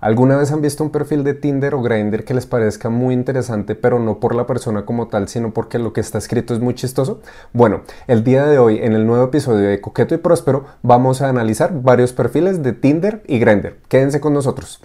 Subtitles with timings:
[0.00, 3.74] ¿Alguna vez han visto un perfil de Tinder o Grindr que les parezca muy interesante,
[3.74, 6.74] pero no por la persona como tal, sino porque lo que está escrito es muy
[6.74, 7.20] chistoso?
[7.52, 11.28] Bueno, el día de hoy, en el nuevo episodio de Coqueto y Próspero, vamos a
[11.28, 13.78] analizar varios perfiles de Tinder y Grindr.
[13.88, 14.80] Quédense con nosotros.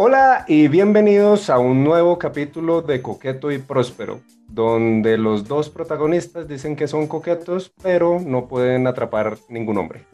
[0.00, 6.46] Hola y bienvenidos a un nuevo capítulo de Coqueto y Próspero, donde los dos protagonistas
[6.46, 10.04] dicen que son coquetos, pero no pueden atrapar ningún hombre.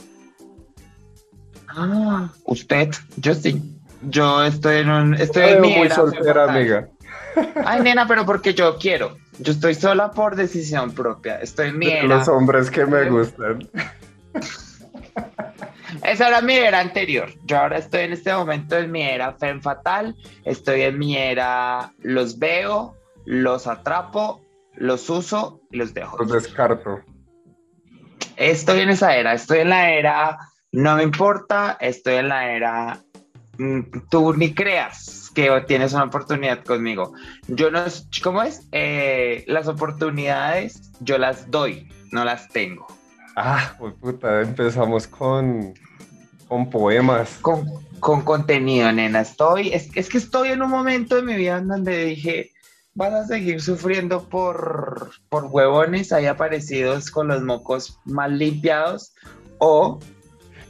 [1.69, 3.61] Ah, usted, yo sí.
[4.01, 6.89] Yo estoy en un, estoy en mi muy soltera, amiga.
[7.67, 9.19] Ay, nena, pero porque yo quiero.
[9.39, 11.37] Yo estoy sola por decisión propia.
[11.43, 12.07] Estoy en mi era.
[12.07, 13.69] Los hombres que me gustan.
[16.03, 17.31] Esa era mi era anterior.
[17.45, 20.17] Yo ahora estoy en este momento en mi era Fem Fatal.
[20.45, 24.43] Estoy en mi era los veo, los atrapo,
[24.75, 26.19] los uso y los dejo.
[26.19, 27.01] Los descarto.
[28.37, 29.33] Estoy en esa era.
[29.33, 30.39] Estoy en la era
[30.73, 31.77] no me importa.
[31.81, 33.01] Estoy en la era
[33.59, 37.13] mm, tú ni creas que tienes una oportunidad conmigo.
[37.49, 37.85] Yo no,
[38.23, 38.67] ¿cómo es?
[38.73, 42.87] Eh, las oportunidades yo las doy, no las tengo.
[43.37, 45.75] Ah, pues puta, empezamos con,
[46.49, 47.39] con poemas.
[47.41, 47.67] Con,
[48.01, 49.21] con contenido, nena.
[49.21, 52.53] Estoy, es, es, que estoy en un momento de mi vida en donde dije,
[52.95, 59.15] vas a seguir sufriendo por, por huevones ahí aparecidos con los mocos mal limpiados
[59.59, 60.01] o...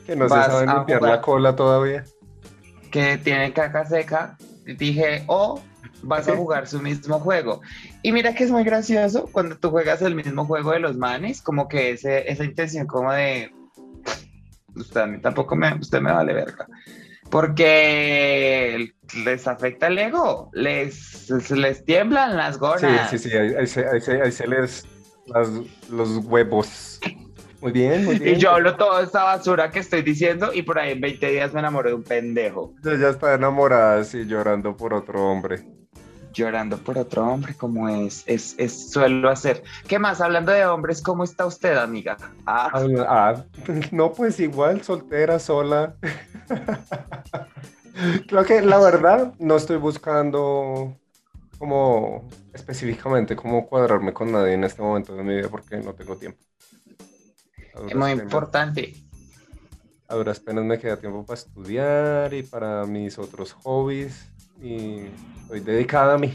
[0.06, 2.04] Que no se saben limpiar la cola todavía.
[2.90, 4.36] Que tienen caca seca.
[4.66, 5.60] Dije, o
[6.02, 7.62] vas a jugar su mismo juego.
[8.02, 11.40] Y mira que es muy gracioso cuando tú juegas el mismo juego de los manes,
[11.40, 13.50] como que ese, esa intención como de,
[14.76, 16.66] usted a mí tampoco me, usted me vale verga.
[17.30, 18.92] Porque
[19.24, 23.10] les afecta el ego, les, les tiemblan las gonas.
[23.10, 24.86] Sí, sí, sí, ahí, se, ahí se, les
[25.26, 25.48] las,
[25.90, 27.00] los huevos.
[27.60, 28.36] Muy bien, muy bien.
[28.36, 31.52] Y yo hablo toda esta basura que estoy diciendo y por ahí en 20 días
[31.54, 32.74] me enamoré de un pendejo.
[32.82, 35.64] Ya está enamorada así llorando por otro hombre
[36.34, 39.62] llorando por otro hombre, como es, es, es, suelo hacer.
[39.88, 40.20] ¿Qué más?
[40.20, 42.18] Hablando de hombres, ¿cómo está usted, amiga?
[42.44, 42.70] Ah,
[43.08, 43.44] ah
[43.92, 45.94] no, pues igual, soltera, sola.
[48.26, 50.96] Creo que la verdad no estoy buscando
[51.58, 56.16] como específicamente cómo cuadrarme con nadie en este momento de mi vida porque no tengo
[56.16, 56.40] tiempo.
[57.88, 58.94] Es muy importante.
[60.08, 65.06] A duras penas me queda tiempo para estudiar y para mis otros hobbies y
[65.42, 66.32] estoy dedicada a mí.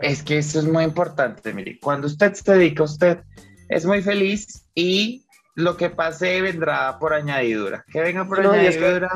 [0.00, 3.18] Es que eso es muy importante, mire, cuando usted se dedica a usted,
[3.68, 5.24] es muy feliz y
[5.54, 7.84] lo que pase vendrá por añadidura.
[7.92, 9.10] Que venga por añadidura.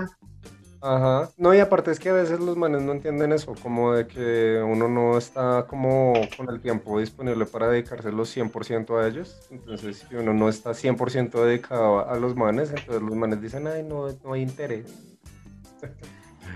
[0.81, 1.31] Ajá.
[1.39, 4.63] No, y aparte es que a veces los manes no entienden eso, como de que
[4.63, 9.49] uno no está como con el tiempo disponible para dedicarse los 100% a ellos.
[9.51, 13.83] Entonces, si uno no está 100% dedicado a los manes, entonces los manes dicen, ay,
[13.83, 14.93] no, no hay interés.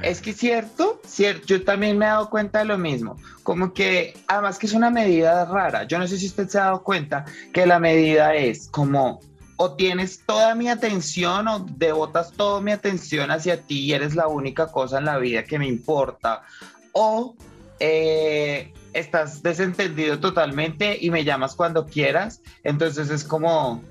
[0.02, 4.14] Es que cierto, cierto, yo también me he dado cuenta de lo mismo, como que
[4.26, 7.24] además que es una medida rara, yo no sé si usted se ha dado cuenta
[7.52, 9.20] que la medida es como
[9.56, 14.28] o tienes toda mi atención o devotas toda mi atención hacia ti y eres la
[14.28, 16.42] única cosa en la vida que me importa,
[16.92, 17.34] o
[17.80, 23.82] eh, estás desentendido totalmente y me llamas cuando quieras, entonces es como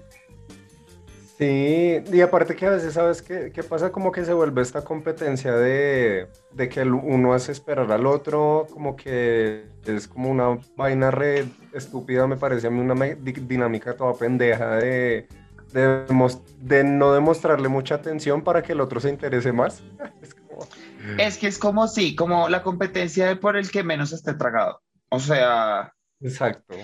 [1.37, 3.91] Sí, y aparte que a veces, ¿sabes qué, qué pasa?
[3.91, 8.95] Como que se vuelve esta competencia de, de, que uno hace esperar al otro, como
[8.95, 14.77] que es como una vaina re estúpida, me parece a mí una dinámica toda pendeja
[14.77, 15.27] de,
[15.73, 16.05] de,
[16.59, 19.83] de, no demostrarle mucha atención para que el otro se interese más.
[20.23, 20.67] es, como...
[21.19, 24.81] es que es como sí, como la competencia de por el que menos esté tragado.
[25.09, 25.93] O sea...
[26.19, 26.75] Exacto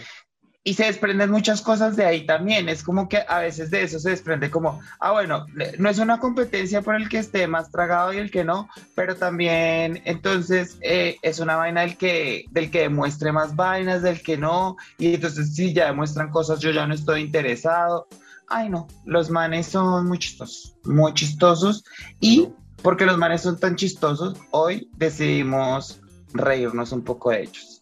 [0.66, 2.70] y se desprenden muchas cosas de ahí también.
[2.70, 5.46] Es como que a veces de eso se desprende como, ah, bueno,
[5.78, 9.16] no es una competencia por el que esté más tragado y el que no, pero
[9.16, 14.38] también entonces eh, es una vaina del que, del que demuestre más vainas, del que
[14.38, 18.08] no, y entonces si ya demuestran cosas, yo ya no estoy interesado.
[18.48, 21.84] Ay, no, los manes son muy chistosos, muy chistosos,
[22.20, 22.50] y
[22.82, 26.02] porque los manes son tan chistosos, hoy decidimos
[26.34, 27.82] reírnos un poco de ellos.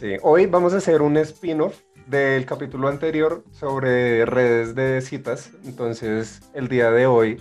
[0.00, 1.74] Sí, hoy vamos a hacer un spin-off
[2.08, 5.50] del capítulo anterior sobre redes de citas.
[5.64, 7.40] Entonces, el día de hoy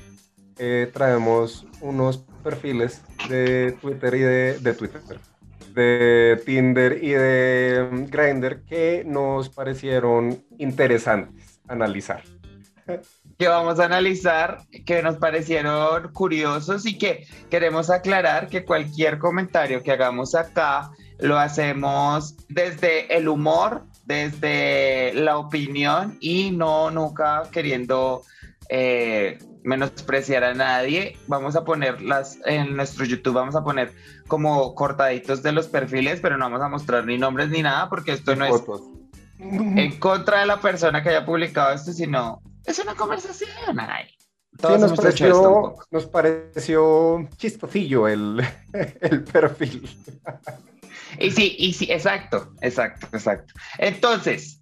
[0.58, 5.02] eh, traemos unos perfiles de Twitter y de, de Twitter,
[5.74, 12.24] de Tinder y de mm, Grindr que nos parecieron interesantes analizar.
[13.38, 19.84] Que vamos a analizar, que nos parecieron curiosos y que queremos aclarar que cualquier comentario
[19.84, 28.24] que hagamos acá lo hacemos desde el humor desde la opinión y no nunca queriendo
[28.70, 31.18] eh, menospreciar a nadie.
[31.28, 33.92] Vamos a ponerlas en nuestro YouTube, vamos a poner
[34.28, 38.14] como cortaditos de los perfiles, pero no vamos a mostrar ni nombres ni nada porque
[38.14, 38.64] esto no es
[39.40, 43.78] en contra de la persona que haya publicado esto, sino es una conversación.
[43.78, 44.06] Ay.
[44.64, 48.42] nos, pareció, nos pareció chistocillo el,
[49.02, 49.88] el perfil.
[51.20, 53.54] Y sí, y sí, exacto, exacto, exacto.
[53.78, 54.62] Entonces,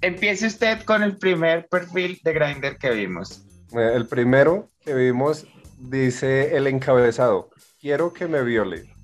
[0.00, 3.44] empiece usted con el primer perfil de Grindr que vimos.
[3.72, 5.46] Eh, el primero que vimos
[5.78, 7.50] dice el encabezado,
[7.80, 8.94] quiero que me viole.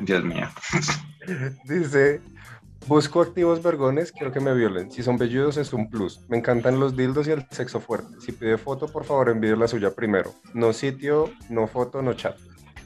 [0.00, 0.48] Dios mío.
[1.64, 2.20] dice,
[2.86, 4.90] busco activos vergones, quiero que me violen.
[4.90, 6.20] Si son velludos es un plus.
[6.28, 8.20] Me encantan los dildos y el sexo fuerte.
[8.20, 10.34] Si pide foto, por favor envíe la suya primero.
[10.52, 12.36] No sitio, no foto, no chat.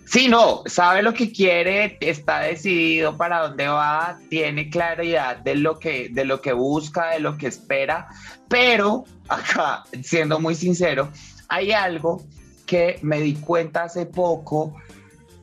[0.09, 5.79] Sí, no, sabe lo que quiere, está decidido para dónde va, tiene claridad de lo
[5.79, 8.09] que, de lo que busca, de lo que espera,
[8.49, 11.11] pero acá, siendo muy sincero,
[11.51, 12.23] hay algo
[12.65, 14.75] que me di cuenta hace poco,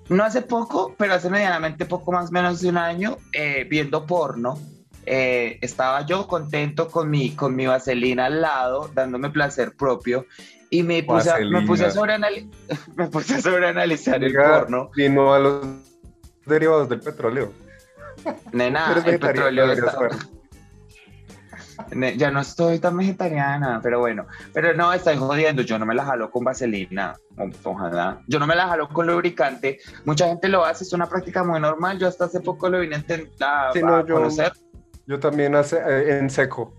[0.09, 4.07] no hace poco, pero hace medianamente poco más o menos de un año, eh, viendo
[4.07, 4.57] porno.
[5.05, 10.25] Eh, estaba yo contento con mi, con mi vaselina al lado, dándome placer propio,
[10.75, 11.91] y me puse, a, me puse a
[13.41, 14.91] sobreanalizar el porno.
[14.95, 15.65] Vino a los
[16.45, 17.53] derivados del petróleo.
[18.51, 20.09] Nena, el petróleo está...
[22.17, 24.25] Ya no estoy tan vegetariana, pero bueno.
[24.53, 25.61] Pero no, estoy jodiendo.
[25.61, 27.15] Yo no me la jalo con vaselina.
[27.63, 28.21] Ojalá.
[28.27, 29.79] Yo no me la jalo con lubricante.
[30.03, 31.99] Mucha gente lo hace, es una práctica muy normal.
[31.99, 33.71] Yo hasta hace poco lo vine a, intentar
[34.07, 34.51] conocer.
[35.07, 36.73] Yo también hace, eh, en seco.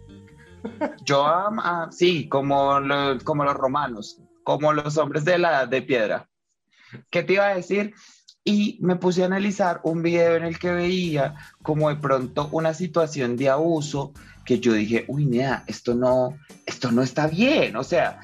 [1.05, 2.79] Yo, ah, sí, como,
[3.25, 6.29] como los romanos, como los hombres de la de piedra.
[7.11, 7.95] ¿Qué te iba a decir?
[8.45, 12.75] Y me puse a analizar un video en el que veía como de pronto una
[12.75, 14.13] situación de abuso
[14.45, 17.75] que yo dije, uy, mira, esto no, esto no está bien.
[17.77, 18.21] O sea,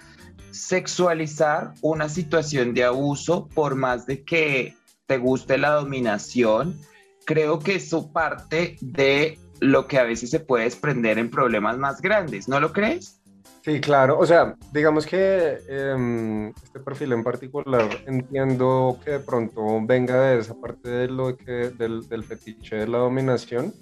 [0.53, 6.79] sexualizar una situación de abuso por más de que te guste la dominación,
[7.25, 12.03] creo que eso parte de lo que a veces se puede desprender en problemas más
[12.03, 13.23] grandes, ¿no lo crees?
[13.64, 14.19] Sí, claro.
[14.19, 20.41] O sea, digamos que em, este perfil en particular entiendo que de pronto venga de
[20.41, 23.73] esa parte de lo que, del, del fetiche de la dominación,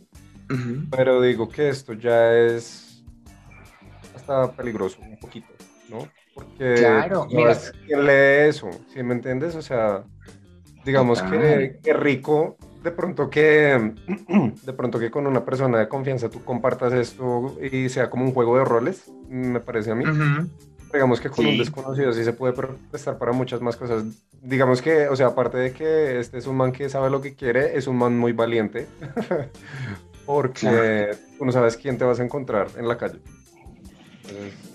[0.91, 3.03] pero digo que esto ya es
[4.15, 5.49] hasta peligroso un poquito,
[5.89, 6.07] ¿no?
[6.35, 9.55] Porque claro, no es quien lee eso, ¿sí me entiendes?
[9.55, 10.05] O sea,
[10.85, 13.95] digamos que, que rico de pronto que
[14.63, 18.33] de pronto que con una persona de confianza tú compartas esto y sea como un
[18.33, 20.05] juego de roles, me parece a mí.
[20.93, 22.53] Digamos que con un desconocido sí se puede
[22.91, 24.05] prestar para muchas más cosas.
[24.43, 27.35] Digamos que, o sea, aparte de que este es un man que sabe lo que
[27.35, 28.89] quiere, es un man muy valiente.
[30.27, 33.21] Porque tú no sabes quién te vas a encontrar en la calle.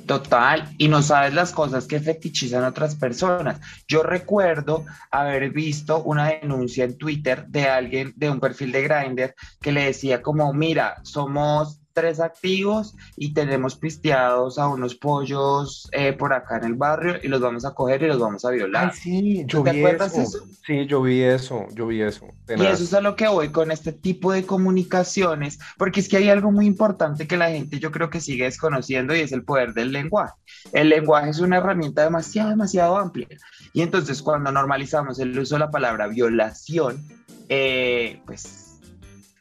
[0.05, 3.59] Total, y no sabes las cosas que fetichizan otras personas.
[3.87, 9.35] Yo recuerdo haber visto una denuncia en Twitter de alguien de un perfil de Grindr
[9.59, 16.13] que le decía como, mira, somos tres activos y tenemos pisteados a unos pollos eh,
[16.13, 18.93] por acá en el barrio y los vamos a coger y los vamos a violar.
[18.93, 20.45] sí, yo vi eso?
[20.65, 22.27] Sí, yo vi eso, yo vi eso.
[22.49, 26.17] Y eso es a lo que voy con este tipo de comunicaciones, porque es que
[26.17, 29.43] hay algo muy importante que la gente yo creo que sigue desconociendo y es el
[29.43, 30.33] poder del lenguaje.
[30.73, 33.27] El lenguaje es una herramienta demasiado, demasiado amplia.
[33.71, 37.01] Y entonces cuando normalizamos el uso de la palabra violación,
[37.47, 38.81] eh, pues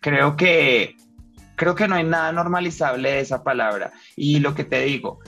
[0.01, 0.97] creo que
[1.57, 3.93] Creo que no hay nada normalizable de esa palabra.
[4.17, 5.21] Y lo que te digo,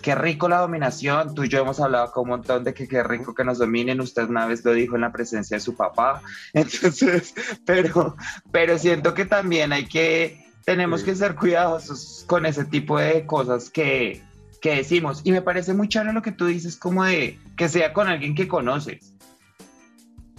[0.00, 1.34] qué rico la dominación.
[1.34, 4.00] Tú y yo hemos hablado con un montón de que qué rico que nos dominen.
[4.00, 6.22] Usted una vez lo dijo en la presencia de su papá.
[6.52, 8.16] Entonces, pero,
[8.50, 13.70] pero siento que también hay que, tenemos que ser cuidadosos con ese tipo de cosas
[13.70, 14.22] que,
[14.60, 15.20] que decimos.
[15.24, 18.34] Y me parece muy charo lo que tú dices, como de que sea con alguien
[18.34, 19.14] que conoces.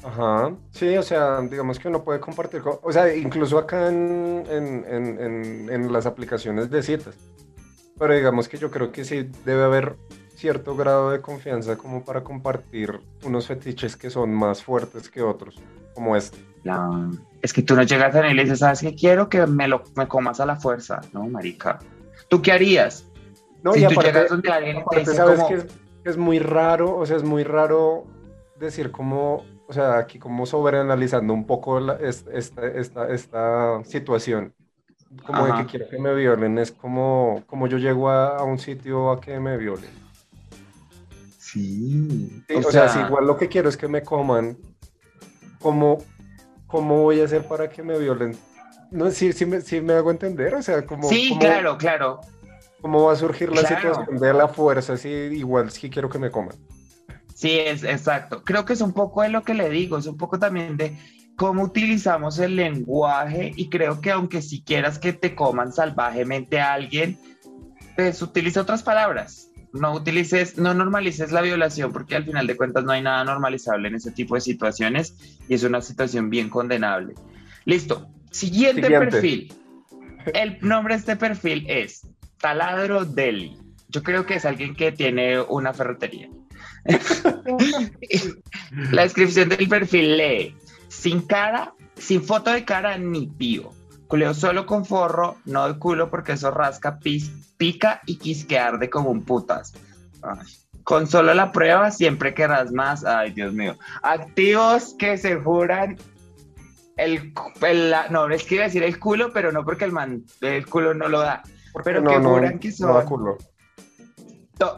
[0.03, 5.70] Ajá, sí, o sea, digamos que uno puede compartir, o sea, incluso acá en, en,
[5.70, 7.15] en, las aplicaciones de citas,
[8.00, 9.96] pero digamos que yo creo que sí debe haber
[10.36, 15.60] cierto grado de confianza como para compartir unos fetiches que son más fuertes que otros,
[15.93, 16.39] como este.
[16.63, 17.12] No,
[17.43, 19.29] es que tú no llegas a él y dices, ¿sabes qué quiero?
[19.29, 21.77] Que me lo me comas a la fuerza, ¿no, marica?
[22.27, 23.05] ¿Tú qué harías?
[23.62, 25.67] No, si y tú llegas donde alguien te dice sabes que es,
[26.05, 28.05] es muy raro, o sea, es muy raro
[28.60, 32.32] decir como o sea, aquí como sobreanalizando un poco esta,
[32.68, 34.54] esta, esta, situación,
[35.25, 39.12] como de que quiero que me violen, es como, como yo llego a, un sitio
[39.12, 39.90] a que me violen.
[41.40, 42.44] Sí.
[42.54, 44.58] o, sea, si igual lo que quiero es que me coman,
[45.62, 46.00] ¿cómo,
[46.68, 48.38] ¿cómo voy a hacer para que me violen
[48.92, 51.08] no, sí, sí, me, sí me hago entender, o sea, como...
[51.08, 52.20] Sí, claro, claro.
[52.82, 56.30] ¿Cómo va a surgir la situación de la fuerza si igual sí quiero que me
[56.30, 56.58] coman?
[57.41, 58.43] Sí, es exacto.
[58.43, 60.95] Creo que es un poco de lo que le digo, es un poco también de
[61.36, 66.74] cómo utilizamos el lenguaje y creo que aunque si quieras que te coman salvajemente a
[66.74, 67.17] alguien,
[67.95, 69.50] pues utiliza otras palabras.
[69.74, 73.88] No utilices, no normalices la violación porque al final de cuentas no hay nada normalizable
[73.88, 75.15] en ese tipo de situaciones
[75.50, 77.15] y es una situación bien condenable.
[77.65, 78.07] Listo.
[78.29, 79.51] Siguiente, perfil.
[80.31, 82.07] El nombre de este perfil es
[82.38, 83.57] Taladro Deli.
[83.89, 86.29] Yo creo que es alguien que tiene una ferretería.
[88.91, 90.55] la descripción del perfil lee,
[90.88, 93.71] sin cara, sin foto de cara ni pío.
[94.07, 98.89] Culeo solo con forro, no de culo porque eso rasca, pis, pica y quisquear de
[98.89, 99.73] como un putas.
[100.83, 103.05] Con solo la prueba siempre querrás más.
[103.05, 103.77] Ay, Dios mío.
[104.01, 105.97] Activos que se juran
[106.97, 107.33] el,
[108.09, 110.93] no, es que iba a decir el culo, pero no porque el man, el culo
[110.93, 111.43] no lo da.
[111.83, 113.05] Pero que juran que son.
[113.05, 113.38] culo.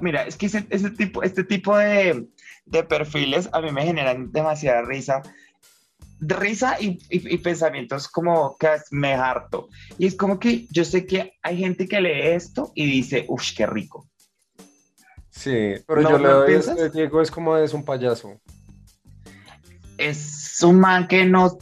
[0.02, 0.62] Mira, es que ese,
[0.92, 2.28] tipo, este tipo de,
[2.66, 5.22] de perfiles a mí me generan demasiada risa
[6.28, 9.70] risa y, pensamientos como que me harto.
[9.98, 13.52] Y es como que yo sé que hay gente que lee esto y dice, uff,
[13.56, 14.08] qué rico.
[15.30, 18.40] Sí, pero yo le doy, este Diego es como es un payaso.
[19.98, 21.58] Es un man que no,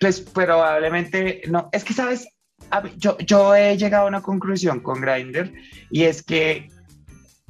[0.00, 2.28] pues probablemente, no, es que sabes,
[2.96, 5.52] yo, yo he llegado a una conclusión con Grindr
[5.90, 6.68] y es que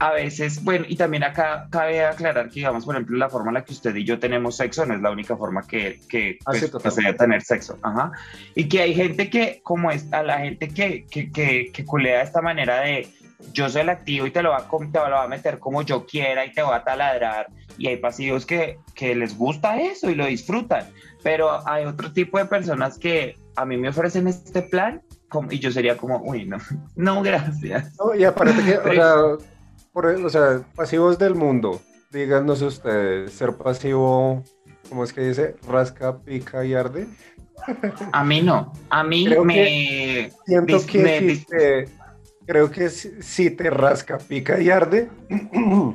[0.03, 3.55] a veces, bueno, y también acá cabe aclarar que, digamos, por ejemplo, la forma en
[3.55, 6.51] la que usted y yo tenemos sexo no es la única forma que, que ah,
[6.83, 7.79] pues, tener sexo.
[7.83, 8.11] Ajá.
[8.57, 12.19] Y que hay gente que, como es, a la gente que, que, que, que culea
[12.19, 13.11] de esta manera de
[13.53, 15.83] yo soy el activo y te lo, va a, te lo va a meter como
[15.83, 17.47] yo quiera y te va a taladrar.
[17.79, 20.85] Y hay pasivos que, que les gusta eso y lo disfrutan.
[21.23, 25.01] Pero hay otro tipo de personas que a mí me ofrecen este plan
[25.51, 26.59] y yo sería como, uy, no,
[26.97, 27.97] no, gracias.
[28.19, 29.47] y aparte que, o sea,
[29.95, 31.81] o sea, pasivos del mundo,
[32.11, 34.43] díganos ustedes, ser pasivo,
[34.89, 35.57] ¿cómo es que dice?
[35.67, 37.07] Rasca, pica y arde.
[38.13, 40.33] A mí no, a mí me...
[40.47, 41.89] siento que
[42.47, 45.11] creo que si, te rasca, pica y arde,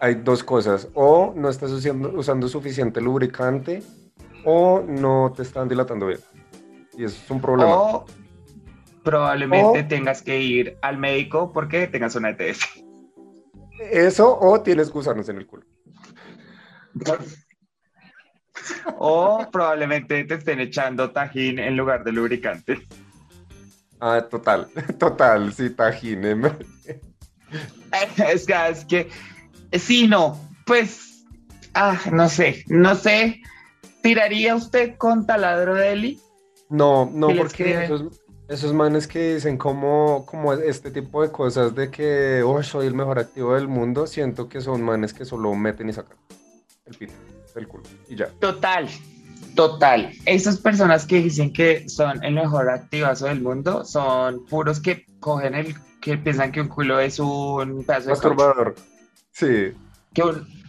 [0.00, 3.82] hay dos cosas, o no estás usando, usando suficiente lubricante,
[4.44, 6.20] o no te están dilatando bien.
[6.96, 7.74] Y eso es un problema.
[7.74, 8.04] O
[9.02, 12.60] probablemente tengas que ir al médico porque tengas una ETS.
[13.90, 15.64] Eso o tienes gusanos en el culo.
[18.98, 22.82] O probablemente te estén echando tajín en lugar de lubricante.
[24.00, 26.24] Ah, total, total, sí, tajín.
[26.24, 26.36] ¿eh?
[28.30, 29.08] Es que, es que,
[29.76, 31.24] sí, no, pues,
[31.74, 33.40] ah, no sé, no sé,
[34.02, 36.20] ¿tiraría usted con taladro de Eli?
[36.68, 37.90] No, no, porque
[38.50, 42.94] esos, manes que dicen como, como este tipo de cosas de que, oh, soy el
[42.94, 46.16] mejor activo del mundo, siento que son manes que solo meten y sacan
[46.86, 47.14] el pito
[47.54, 48.28] del culo y ya.
[48.40, 48.88] Total,
[49.54, 50.12] total.
[50.26, 55.54] Esas personas que dicen que son el mejor activazo del mundo son puros que cogen
[55.54, 58.74] el, que piensan que un culo es un pedazo de
[59.32, 59.72] Sí.
[60.12, 60.22] Que,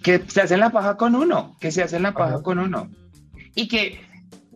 [0.03, 2.89] que se hacen la paja con uno, que se hacen la paja con uno.
[3.55, 3.99] Y que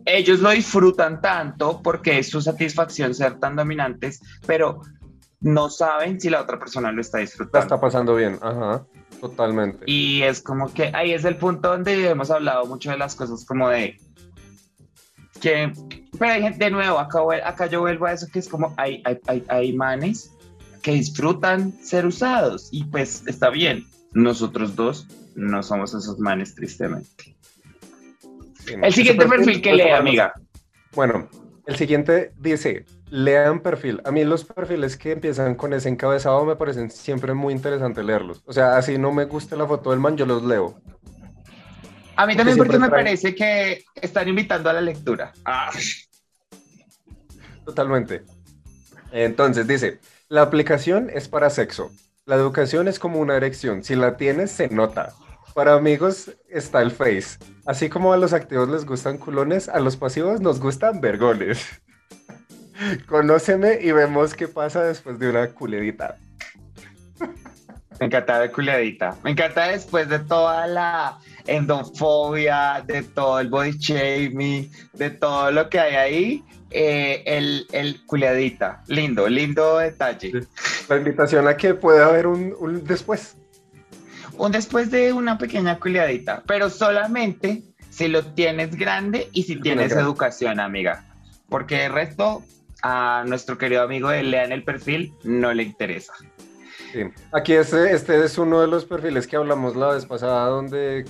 [0.06, 4.80] ellos lo disfrutan tanto porque es su satisfacción ser tan dominantes, pero
[5.40, 7.64] no saben si la otra persona lo está disfrutando.
[7.64, 8.86] está pasando bien, ajá,
[9.20, 9.84] totalmente.
[9.86, 13.44] Y es como que ahí es el punto donde hemos hablado mucho de las cosas
[13.44, 14.00] como de
[15.40, 15.72] que,
[16.18, 19.02] pero hay gente, de nuevo, acá, acá yo vuelvo a eso que es como hay,
[19.04, 20.32] hay, hay, hay manes
[20.82, 23.84] que disfrutan ser usados y pues está bien.
[24.12, 27.36] Nosotros dos no somos esos manes, tristemente
[28.82, 30.32] el siguiente perfil, que lee, amiga.
[30.92, 31.28] Bueno,
[31.66, 34.00] el siguiente dice, lean perfil.
[34.04, 38.42] A mí los perfiles que empiezan con ese encabezado me parecen siempre muy interesantes leerlos.
[38.46, 40.80] O sea, así no me gusta la foto del man, yo los leo.
[42.16, 45.32] A mí también porque, me parece que están invitando a la lectura.
[45.44, 45.70] Ah.
[47.64, 48.22] Totalmente.
[49.12, 51.90] Entonces dice, la aplicación es para sexo.
[52.24, 53.84] La educación es como una erección.
[53.84, 55.12] Si la tienes, se nota.
[55.56, 57.38] Para amigos está el Face.
[57.64, 61.66] Así como a los activos les gustan culones, a los pasivos nos gustan vergones.
[63.08, 66.18] Conóceme y vemos qué pasa después de una culedita.
[67.98, 69.16] Me encanta de culedita.
[69.24, 75.70] Me encanta después de toda la endofobia, de todo el body shaming, de todo lo
[75.70, 78.02] que hay ahí, eh, el, el.
[78.88, 80.32] Lindo, lindo detalle.
[80.90, 83.36] La invitación a que pueda haber un, un después
[84.38, 89.92] un después de una pequeña culiadita, pero solamente si lo tienes grande y si tienes
[89.92, 91.04] educación, amiga.
[91.48, 92.42] porque el resto
[92.82, 96.12] a nuestro querido amigo de Lean el perfil no le interesa.
[96.92, 97.02] Sí.
[97.32, 101.04] Aquí este, este es uno de los perfiles que hablamos la vez pasada donde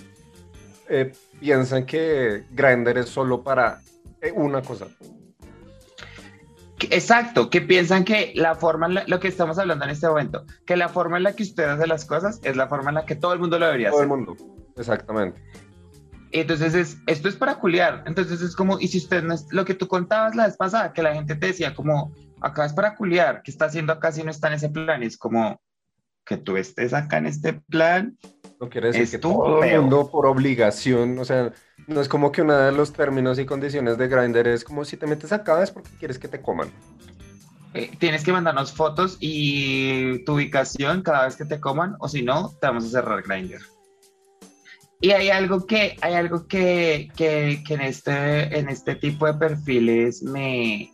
[0.89, 3.81] eh, piensan que Grindr es solo para
[4.21, 4.87] eh, una cosa.
[6.91, 10.89] Exacto, que piensan que la forma, lo que estamos hablando en este momento, que la
[10.89, 13.33] forma en la que usted hace las cosas es la forma en la que todo
[13.33, 13.97] el mundo lo debería hacer.
[13.97, 14.37] Todo el mundo,
[14.77, 15.43] exactamente.
[16.33, 18.05] Entonces, es, esto es para culiar.
[18.07, 20.93] Entonces, es como, y si usted no es lo que tú contabas la vez pasada,
[20.93, 24.23] que la gente te decía, como, acá es para culiar, ¿qué está haciendo acá si
[24.23, 25.03] no está en ese plan?
[25.03, 25.59] Y es como,
[26.27, 28.19] que tú estés acá en este plan.
[28.61, 31.53] No quiere decir que todo el mundo por obligación, o sea,
[31.87, 34.97] no es como que uno de los términos y condiciones de Grindr es como si
[34.97, 36.71] te metes acá es porque quieres que te coman.
[37.75, 42.23] Eh, tienes que mandarnos fotos y tu ubicación cada vez que te coman, o si
[42.23, 43.61] no, te vamos a cerrar Grindr.
[45.03, 49.35] Y hay algo que, hay algo que, que, que en, este, en este tipo de
[49.35, 50.91] perfiles me,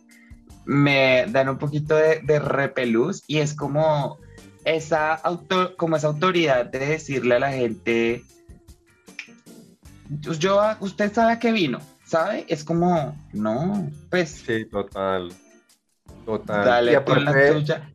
[0.65, 4.19] me dan un poquito de, de repelús y es como
[4.65, 8.23] esa, auto, como esa autoridad de decirle a la gente,
[10.09, 12.45] yo, usted sabe a qué vino, ¿sabe?
[12.47, 14.29] Es como, no, pues.
[14.45, 15.31] Sí, total.
[16.25, 16.65] Total.
[16.65, 17.93] Dale y aparte, la tuya.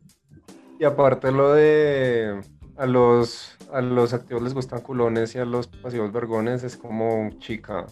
[0.79, 2.41] Y aparte lo de
[2.77, 7.29] a los, a los activos les gustan culones y a los pasivos vergones es como
[7.39, 7.85] chica.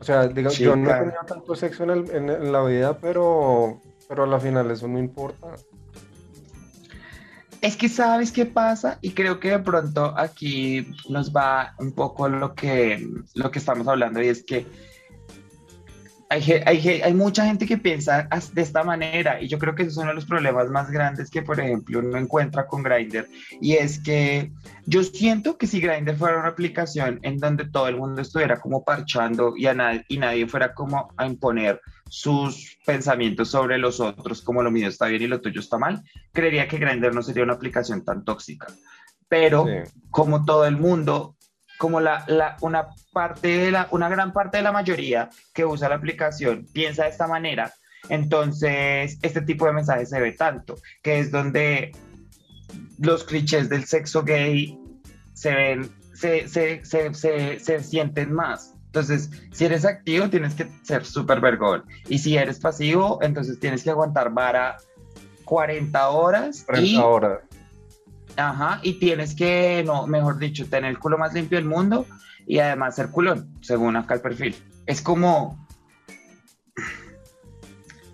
[0.00, 4.24] O sea, digamos, yo no he tenido tanto sexo en, en, la vida, pero, pero
[4.24, 5.48] a la final eso no importa.
[7.64, 12.28] Es que sabes qué pasa y creo que de pronto aquí nos va un poco
[12.28, 14.66] lo que, lo que estamos hablando y es que
[16.34, 20.08] hay, mucha gente que piensa de esta manera y yo creo que ese es uno
[20.08, 23.28] de los problemas más grandes que, por ejemplo, uno encuentra con Grindr
[23.60, 24.50] y es que
[24.86, 28.84] yo siento que si Grindr fuera una aplicación en donde todo el mundo estuviera como
[28.84, 34.42] parchando y, a nadie, y nadie fuera como a imponer sus pensamientos sobre los otros,
[34.42, 37.44] como lo mío está bien y lo tuyo está mal, creería que Grindr no sería
[37.44, 38.66] una aplicación tan tóxica.
[39.28, 39.66] Pero
[40.10, 41.33] como todo el mundo
[41.84, 45.90] como la, la, una parte de la, una gran parte de la mayoría que usa
[45.90, 47.74] la aplicación piensa de esta manera,
[48.08, 51.92] entonces este tipo de mensajes se ve tanto, que es donde
[52.98, 54.80] los clichés del sexo gay
[55.34, 58.72] se ven, se, se, se, se sienten más.
[58.86, 61.84] Entonces, si eres activo, tienes que ser súper vergón.
[62.08, 64.78] Y si eres pasivo, entonces tienes que aguantar vara
[65.44, 66.64] 40 horas.
[66.64, 67.40] 40 horas.
[68.36, 72.06] Ajá, y tienes que, no, mejor dicho, tener el culo más limpio del mundo
[72.46, 74.56] y además ser culón, según acá el perfil.
[74.86, 75.64] Es como...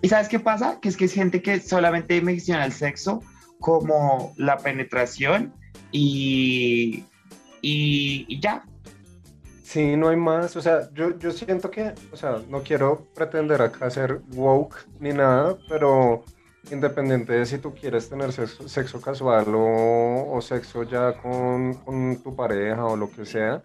[0.01, 0.79] ¿Y sabes qué pasa?
[0.81, 3.21] Que es que es gente que solamente menciona el sexo
[3.59, 5.53] como la penetración
[5.91, 7.05] y,
[7.61, 8.65] y, ya.
[9.63, 10.55] Sí, no hay más.
[10.55, 15.13] O sea, yo, yo siento que, o sea, no quiero pretender acá ser woke ni
[15.13, 16.25] nada, pero
[16.69, 22.95] independiente de si tú quieres tener sexo, casual o, sexo ya con, tu pareja o
[22.95, 23.63] lo que sea,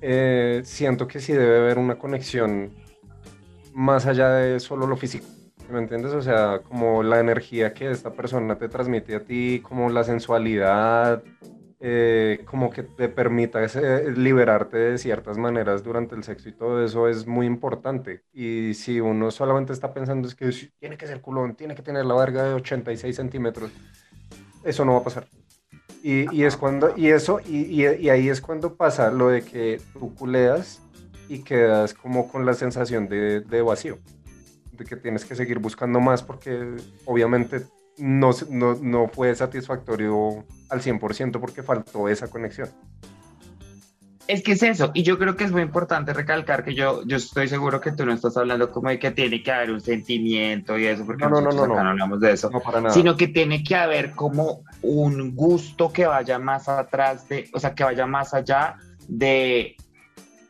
[0.00, 2.70] eh, siento que sí debe haber una conexión
[3.72, 5.26] más allá de solo lo físico.
[5.70, 6.12] ¿Me entiendes?
[6.12, 11.22] O sea, como la energía que esta persona te transmite a ti, como la sensualidad,
[11.82, 13.60] eh, como que te permita
[14.14, 18.22] liberarte de ciertas maneras durante el sexo y todo eso es muy importante.
[18.34, 22.04] Y si uno solamente está pensando es que tiene que ser culón, tiene que tener
[22.04, 23.70] la verga de 86 centímetros,
[24.62, 25.26] eso no va a pasar.
[26.02, 29.80] Y, y es cuando, y eso, y, y, ahí es cuando pasa lo de que
[29.94, 30.82] tú culeas
[31.28, 33.98] y quedas como con la sensación de, de vacío,
[34.72, 37.62] de que tienes que seguir buscando más porque obviamente
[37.98, 42.68] no, no, no fue satisfactorio al 100% porque faltó esa conexión.
[44.26, 47.16] Es que es eso, y yo creo que es muy importante recalcar que yo, yo
[47.16, 50.78] estoy seguro que tú no estás hablando como de que tiene que haber un sentimiento
[50.78, 52.94] y eso, porque no, no, no, no, no hablamos de eso, no para nada.
[52.94, 57.74] sino que tiene que haber como un gusto que vaya más atrás de, o sea,
[57.74, 58.76] que vaya más allá
[59.08, 59.74] de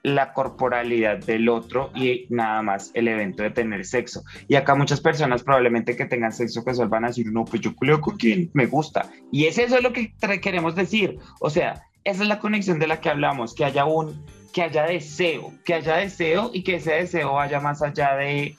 [0.02, 4.22] la corporalidad del otro y nada más el evento de tener sexo.
[4.48, 7.74] Y acá muchas personas probablemente que tengan sexo casual van a decir, no, pues yo
[7.74, 9.10] culeo con quien me gusta.
[9.30, 11.18] Y es eso lo que queremos decir.
[11.40, 14.84] O sea, esa es la conexión de la que hablamos, que haya un, que haya
[14.84, 18.56] deseo, que haya deseo y que ese deseo vaya más allá de,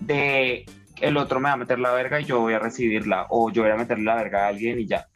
[0.00, 0.66] de
[1.00, 3.62] el otro me va a meter la verga y yo voy a recibirla o yo
[3.62, 5.06] voy a meterle la verga a alguien y ya.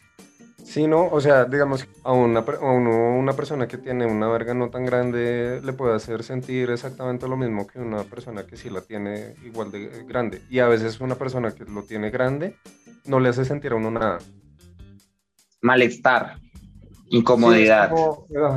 [0.68, 4.85] Sí, no, o sea, digamos, a una, una persona que tiene una verga no tan
[4.85, 9.35] grande le puede hacer sentir exactamente lo mismo que una persona que sí la tiene
[9.46, 10.42] igual de grande.
[10.50, 12.54] Y a veces una persona que lo tiene grande
[13.07, 14.18] no le hace sentir a uno nada.
[15.62, 16.38] Malestar,
[17.07, 17.90] incomodidad.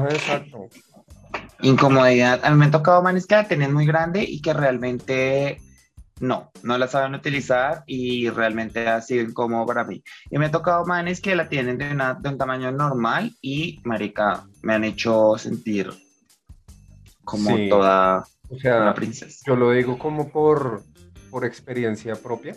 [0.10, 0.67] exacto.
[1.62, 2.41] Incomodidad.
[2.43, 5.62] A mí me ha tocado manes que la tienen muy grande y que realmente
[6.21, 10.03] no, no la saben utilizar y realmente ha sido incómodo para mí.
[10.29, 14.45] Y me ha tocado manes que la tienen de, de un tamaño normal y, marica,
[14.62, 15.89] me han hecho sentir
[17.23, 19.43] como toda o sea, una princesa.
[19.47, 20.84] Yo lo digo como por,
[21.29, 22.55] por experiencia propia.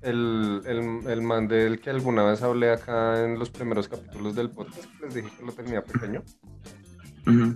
[0.00, 4.50] El, el, el, man del que alguna vez hablé acá en los primeros capítulos del
[4.50, 6.22] podcast, les dije que lo tenía pequeño.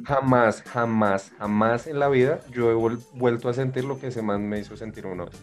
[0.04, 2.74] Jamás, jamás, jamás en la vida yo he
[3.18, 5.36] vuelto a sentir lo que ese man me hizo sentir una vez.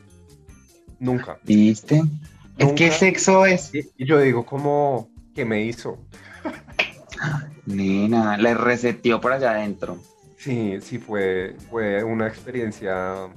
[0.99, 1.37] Nunca.
[1.43, 2.01] ¿Viste?
[2.57, 3.71] Es que sexo es.
[3.73, 5.99] Y, yo digo, como, ¿qué me hizo?
[7.65, 9.99] Nina, le reseteó por allá adentro.
[10.37, 13.27] Sí, sí, fue, fue una experiencia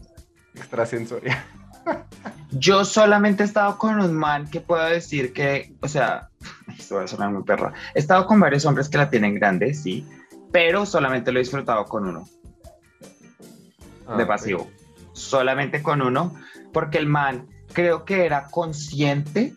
[0.54, 1.42] extrasensorial.
[2.50, 6.28] Yo solamente he estado con un man que puedo decir que, o sea,
[6.78, 7.72] esto va a sonar muy perra.
[7.94, 10.06] He estado con varios hombres que la tienen grande, sí,
[10.52, 12.28] pero solamente lo he disfrutado con uno.
[14.06, 14.68] Ah, de pasivo.
[15.12, 16.34] Solamente con uno,
[16.72, 19.54] porque el man creo que era consciente.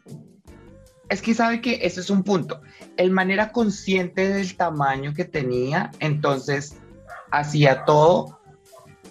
[1.09, 2.61] Es que sabe que ese es un punto.
[2.97, 6.77] El man era consciente del tamaño que tenía, entonces
[7.31, 8.39] hacía todo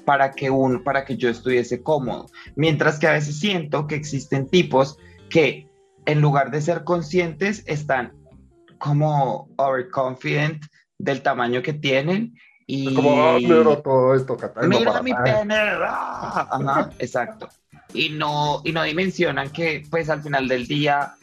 [0.04, 2.26] para que, un, para que yo estuviese cómodo.
[2.56, 5.68] Mientras que a veces siento que existen tipos que
[6.06, 8.12] en lugar de ser conscientes están
[8.78, 10.64] como overconfident
[11.00, 12.36] del tamaño que tienen.
[12.66, 12.94] Y...
[12.94, 13.38] como, ah,
[13.82, 15.54] todo esto, Mira mi pene.
[15.56, 17.48] Ah, ajá, exacto.
[17.92, 21.14] Y no, y no dimensionan que, pues, al final del día,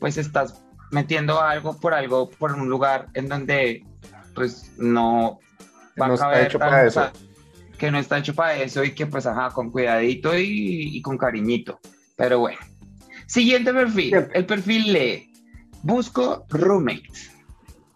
[0.00, 3.84] pues, estás metiendo algo por algo, por un lugar en donde,
[4.34, 5.38] pues, no
[6.00, 7.10] va no a caber hecho para eso.
[7.78, 11.16] que no está hecho para eso y que, pues, ajá, con cuidadito y, y con
[11.16, 11.78] cariñito.
[12.16, 12.58] Pero bueno.
[13.26, 14.26] Siguiente perfil.
[14.32, 15.32] El perfil lee.
[15.82, 17.35] Busco roommates.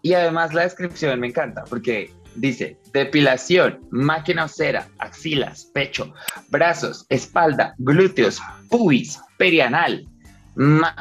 [0.01, 6.13] Y además la descripción me encanta porque dice depilación, máquina osera, axilas, pecho,
[6.49, 10.07] brazos, espalda, glúteos, pubis, perianal,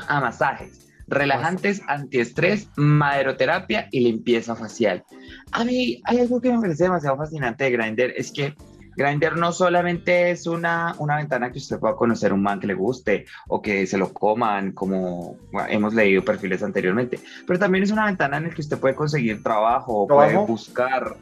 [0.08, 5.04] a masajes, relajantes, antiestrés, maderoterapia y limpieza facial.
[5.52, 8.54] A mí hay algo que me parece demasiado fascinante de Grindr, es que
[8.96, 12.74] Grindr no solamente es una, una ventana que usted pueda conocer un man que le
[12.74, 15.36] guste o que se lo coman, como
[15.68, 19.42] hemos leído perfiles anteriormente, pero también es una ventana en la que usted puede conseguir
[19.42, 21.16] trabajo, puede buscar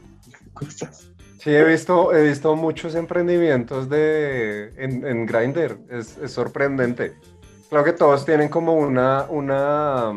[0.53, 1.11] cosas.
[1.39, 7.15] Sí, he visto, he visto muchos emprendimientos de, en, en Grindr, es, es, sorprendente.
[7.71, 10.11] Creo que todos tienen como una, una,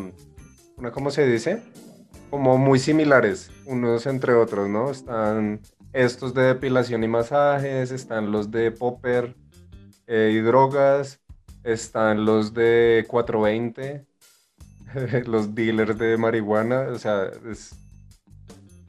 [0.78, 1.62] una, ¿cómo se dice?
[2.32, 4.90] Como muy similares, unos entre otros, ¿no?
[4.90, 5.60] Están
[5.94, 9.36] estos de depilación y masajes, están los de popper
[10.08, 11.20] eh, y drogas,
[11.64, 14.06] están los de 420,
[15.26, 17.32] los dealers de marihuana, o sea.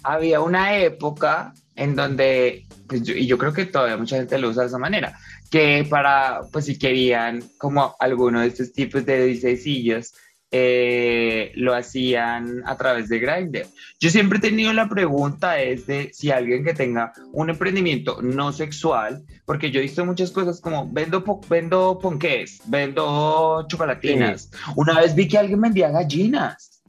[0.05, 4.63] Había una época en donde, pues y yo creo que todavía mucha gente lo usa
[4.63, 5.19] de esa manera,
[5.51, 10.15] que para, pues si querían como alguno de estos tipos de disecillos,
[10.55, 13.67] eh, lo hacían a través de Grindr.
[13.99, 18.53] Yo siempre he tenido la pregunta es de si alguien que tenga un emprendimiento no
[18.53, 24.51] sexual, porque yo he visto muchas cosas como vendo, vendo ponqués, vendo chocolatinas.
[24.77, 26.83] Una vez vi que alguien vendía gallinas.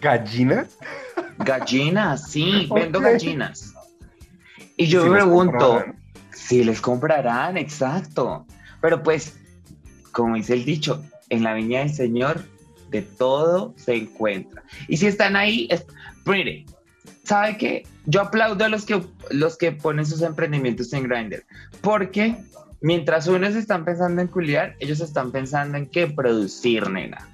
[0.00, 0.78] ¿Gallinas?
[1.38, 3.74] Gallinas, sí, vendo gallinas.
[4.76, 5.84] Y yo me pregunto,
[6.32, 8.46] si les comprarán, exacto.
[8.80, 9.36] Pero pues,
[10.12, 12.44] como dice el dicho, en la viña del Señor
[12.90, 14.62] de todo se encuentra.
[14.88, 15.84] Y si están ahí, es,
[16.24, 16.66] mire,
[17.24, 17.86] ¿sabe qué?
[18.06, 21.44] Yo aplaudo a los que, los que ponen sus emprendimientos en Grindr,
[21.80, 22.36] porque
[22.80, 27.28] mientras unos están pensando en culiar, ellos están pensando en qué producir, nena.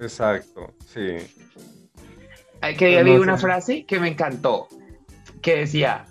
[0.00, 1.16] Exacto, sí.
[2.60, 4.68] Hay que había una frase que me encantó,
[5.42, 6.06] que decía,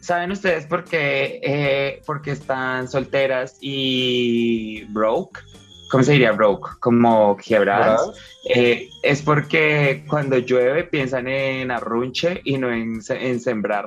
[0.00, 5.40] ¿saben ustedes por qué, eh, porque están solteras y broke?
[5.90, 6.78] ¿Cómo se diría broke?
[6.80, 8.10] Como quebradas.
[8.48, 13.86] Eh, es porque cuando llueve piensan en arrunche y no en, sembrar.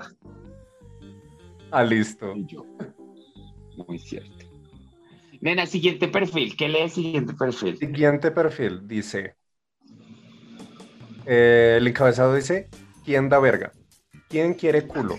[1.71, 2.33] Ah, listo.
[3.87, 4.45] Muy cierto.
[5.39, 6.55] Nena, siguiente perfil.
[6.55, 7.77] ¿Qué lee el siguiente perfil?
[7.77, 9.35] Siguiente perfil dice.
[11.25, 12.69] Eh, el encabezado dice:
[13.03, 13.71] ¿Quién da verga?
[14.29, 15.17] ¿Quién quiere culo?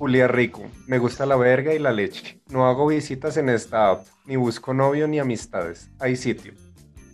[0.00, 0.68] Julia Rico.
[0.86, 2.40] Me gusta la verga y la leche.
[2.48, 4.06] No hago visitas en esta app.
[4.30, 5.90] Ni busco novio ni amistades.
[5.98, 6.52] Hay sitio.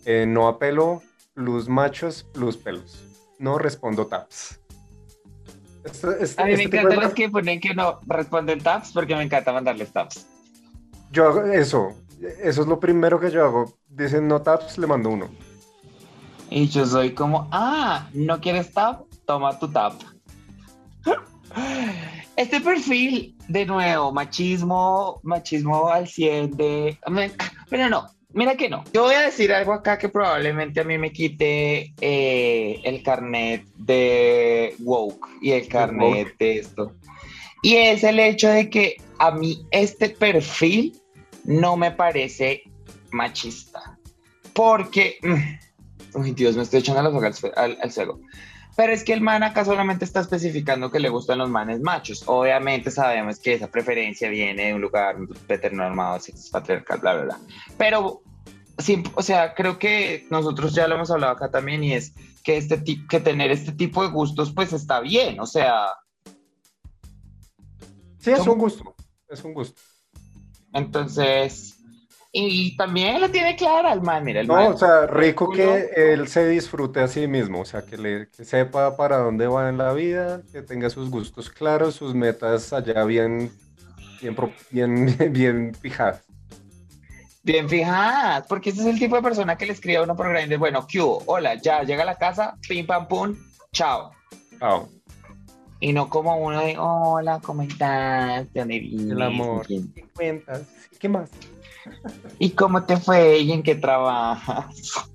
[0.05, 1.01] Eh, no apelo,
[1.33, 3.03] plus machos, plus pelos.
[3.39, 4.61] No respondo taps.
[5.83, 9.17] Este, este, a mí me este encantan los que ponen que no responden taps porque
[9.17, 10.27] me encanta mandarles taps.
[11.11, 11.95] Yo hago eso.
[12.21, 13.73] Eso es lo primero que yo hago.
[13.89, 15.31] Dicen no taps, le mando uno.
[16.51, 19.07] Y yo soy como, ah, ¿no quieres tap?
[19.25, 19.95] Toma tu tap.
[22.37, 26.99] Este perfil, de nuevo, machismo, machismo al 100 de...
[27.71, 28.85] Pero no, mira que no.
[28.93, 33.65] Yo voy a decir algo acá que probablemente a mí me quite eh, el carnet
[33.77, 36.95] de woke y el carnet de esto.
[37.63, 41.01] Y es el hecho de que a mí este perfil
[41.45, 42.65] no me parece
[43.13, 43.99] machista.
[44.53, 48.21] Porque, mm, uy Dios, me estoy echando las hojas al, al cielo.
[48.77, 52.23] Pero es que el man acá solamente está especificando que le gustan los manes machos.
[52.27, 55.17] Obviamente sabemos que esa preferencia viene de un lugar
[55.49, 56.21] heteronormado,
[56.53, 57.39] patriarcal, bla, bla, bla.
[57.79, 58.23] Pero,
[58.77, 62.13] sí, o sea, creo que nosotros ya lo hemos hablado acá también y es
[62.45, 65.87] que, este que tener este tipo de gustos pues está bien, o sea...
[68.19, 68.95] Sí, es un gusto,
[69.29, 69.81] es un gusto.
[70.75, 71.76] Entonces,
[72.39, 74.41] y también la tiene clara el man, mira.
[74.43, 77.97] El no, o sea, rico que él se disfrute a sí mismo, o sea, que,
[77.97, 82.75] le, sepa para dónde va en la vida, que tenga sus gustos claros, sus metas
[82.75, 83.51] allá bien,
[84.21, 84.37] bien,
[84.71, 86.23] bien, bien fijadas.
[87.43, 90.29] Bien fijadas, porque ese es el tipo de persona que le escribe a uno por
[90.29, 93.35] Grindr, bueno, Q, hola, ya, llega a la casa, pim, pam, pum,
[93.73, 94.11] chao.
[94.59, 94.91] Chao.
[95.81, 98.53] Y no como uno de, hola, ¿cómo estás?
[98.53, 99.67] ¿De dónde El amor.
[99.67, 100.63] ¿Qué cuentas?
[100.99, 101.31] ¿Qué más?
[102.39, 105.11] ¿Y cómo te fue y en qué trabajas?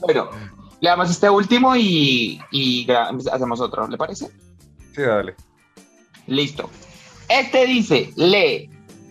[0.00, 0.30] bueno,
[0.80, 2.40] le damos este último y,
[3.32, 4.26] hacemos otro, ¿le parece?
[4.94, 5.34] Sí, dale.
[6.26, 6.70] Listo.
[7.28, 8.70] Este dice, lee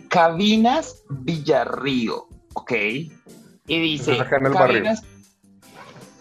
[0.09, 2.71] Cabinas Villarrío, ¿ok?
[3.67, 5.03] Y dice, cabinas,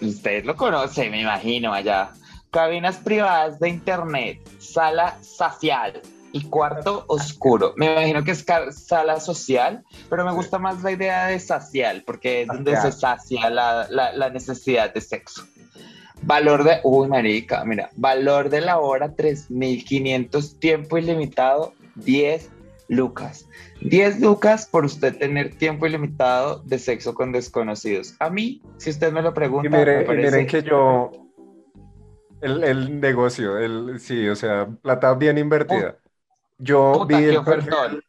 [0.01, 2.13] usted lo conoce, me imagino, allá.
[2.51, 6.01] Cabinas privadas de internet, sala sacial,
[6.33, 7.75] y cuarto oscuro.
[7.77, 12.43] Me imagino que es sala social, pero me gusta más la idea de sacial, porque
[12.43, 15.47] es donde se sacia la, la, necesidad de sexo.
[16.23, 22.51] Valor de, uy, marica, mira, valor de la hora 3.500, tiempo ilimitado, 10
[22.89, 23.49] lucas.
[23.81, 28.15] 10 lucas por usted tener tiempo ilimitado de sexo con desconocidos.
[28.19, 31.11] A mí, si usted me lo pregunta, y miren que yo,
[32.43, 35.97] el, el, negocio, el, sí, o sea, plata bien invertida.
[36.61, 38.05] Yo vi, el perfil,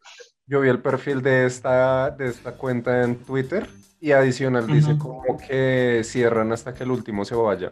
[0.45, 3.67] yo vi el perfil de esta, de esta cuenta en Twitter
[4.01, 7.69] y adicional dice como que cierran hasta que el último se vaya.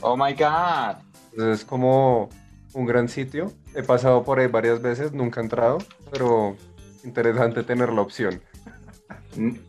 [0.00, 1.02] Oh my God.
[1.32, 2.30] Entonces es como
[2.72, 3.52] un gran sitio.
[3.74, 5.78] He pasado por ahí varias veces, nunca he entrado,
[6.10, 6.56] pero
[7.04, 8.40] interesante tener la opción.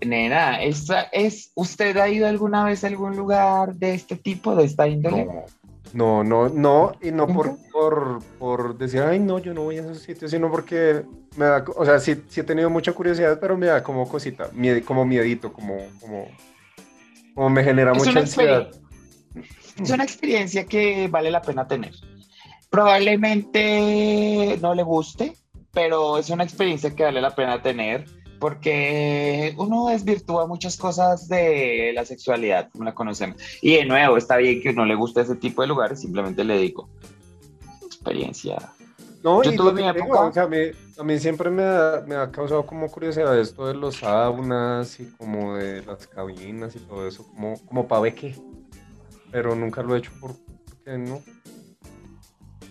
[0.05, 4.65] Nena, ¿esa es, ¿usted ha ido alguna vez a algún lugar de este tipo, de
[4.65, 5.25] esta índole?
[5.25, 5.45] No,
[5.93, 7.57] no, no, y no por,
[8.39, 11.03] por, decir, ay, no, yo no voy a esos sitios, sino porque
[11.35, 14.49] me da, o sea, sí, sí he tenido mucha curiosidad, pero me da como cosita,
[14.85, 16.27] como miedito, como, como,
[17.35, 18.69] como me genera mucha ansiedad.
[19.81, 21.93] Es una experiencia que vale la pena tener.
[22.69, 25.35] Probablemente no le guste,
[25.73, 28.05] pero es una experiencia que vale la pena tener
[28.41, 33.37] porque uno desvirtúa muchas cosas de la sexualidad, como la conocemos.
[33.61, 36.57] Y de nuevo, está bien que no le guste ese tipo de lugares, simplemente le
[36.57, 36.89] digo,
[37.85, 38.57] experiencia.
[39.23, 40.41] No, Yo tuve mi época.
[40.41, 45.05] a, mí, siempre me ha, me ha, causado como curiosidad esto de los saunas y
[45.19, 48.35] como de las cabinas y todo eso, como, como para ver qué.
[49.31, 50.31] Pero nunca lo he hecho por,
[50.65, 51.21] porque no.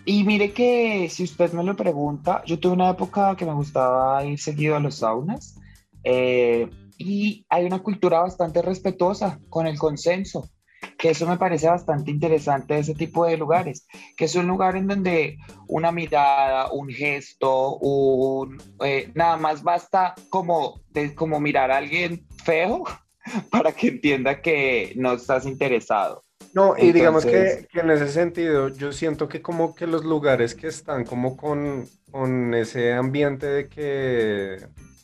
[0.04, 4.24] Y mire que si usted me lo pregunta, yo tuve una época que me gustaba
[4.24, 5.59] ir seguido a los saunas
[6.04, 10.50] eh, y hay una cultura bastante respetuosa con el consenso,
[10.98, 13.86] que eso me parece bastante interesante de ese tipo de lugares,
[14.16, 20.14] que es un lugar en donde una mirada, un gesto, un, eh, nada más basta
[20.28, 22.84] como, de, como mirar a alguien feo
[23.50, 26.22] para que entienda que no estás interesado.
[26.52, 30.54] No, y digamos que, que, en ese sentido, yo siento que como que los lugares
[30.54, 34.56] que están como con, con ese ambiente de que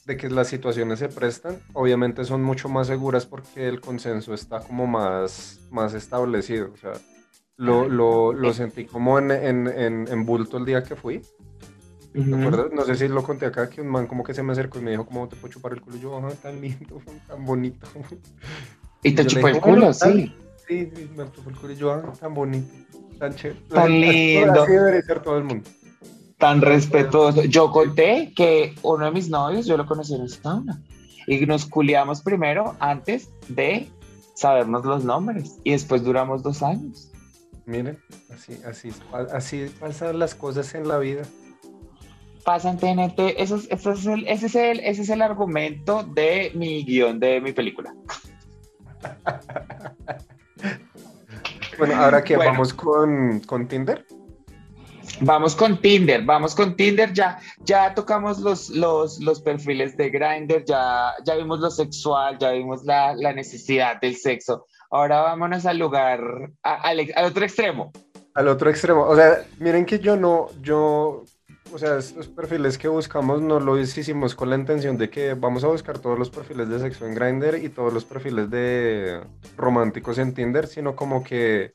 [0.06, 4.60] de que las situaciones se prestan, obviamente son mucho más seguras porque el consenso está
[4.60, 6.70] como más, más establecido.
[6.72, 6.92] O sea,
[7.56, 9.66] lo, lo, lo sentí como en, en,
[10.08, 11.22] en, bulto el día que fui.
[12.14, 12.66] acuerdas?
[12.72, 14.82] No sé si lo conté acá, que un man como que se me acercó y
[14.82, 15.96] me dijo, ¿cómo te puedo chupar el culo?
[15.96, 17.88] Y yo, ah, tan lindo, tan bonito.
[19.02, 19.92] ¿Y te chupó el culo?
[19.92, 20.32] Sí.
[20.68, 22.72] Sí, sí, me chupó el culo y yo, ah, tan bonito,
[23.18, 23.60] tan chévere.
[23.70, 24.62] Tan lindo.
[24.62, 25.68] Así debería ser todo el mundo
[26.38, 27.42] tan respetuoso.
[27.44, 30.80] Yo conté que uno de mis novios, yo lo conocí en sauna
[31.26, 33.88] y nos culiamos primero antes de
[34.34, 37.10] sabernos los nombres y después duramos dos años.
[37.64, 37.98] Miren,
[38.32, 38.92] así, así,
[39.32, 41.22] así pasan las cosas en la vida.
[42.44, 46.84] Pasan TNT, eso, eso es el, ese, es el, ese es el argumento de mi
[46.84, 47.92] guion de mi película.
[51.78, 54.06] bueno, ahora que vamos con, con Tinder.
[55.20, 60.64] Vamos con Tinder, vamos con Tinder, ya, ya tocamos los, los, los perfiles de Grindr,
[60.66, 64.66] ya, ya vimos lo sexual, ya vimos la, la necesidad del sexo.
[64.90, 66.20] Ahora vámonos al lugar,
[66.62, 67.92] al, al otro extremo.
[68.34, 69.04] Al otro extremo.
[69.04, 71.24] O sea, miren que yo no, yo,
[71.72, 75.64] o sea, estos perfiles que buscamos no lo hicimos con la intención de que vamos
[75.64, 79.22] a buscar todos los perfiles de sexo en Grindr y todos los perfiles de
[79.56, 81.72] románticos en Tinder, sino como que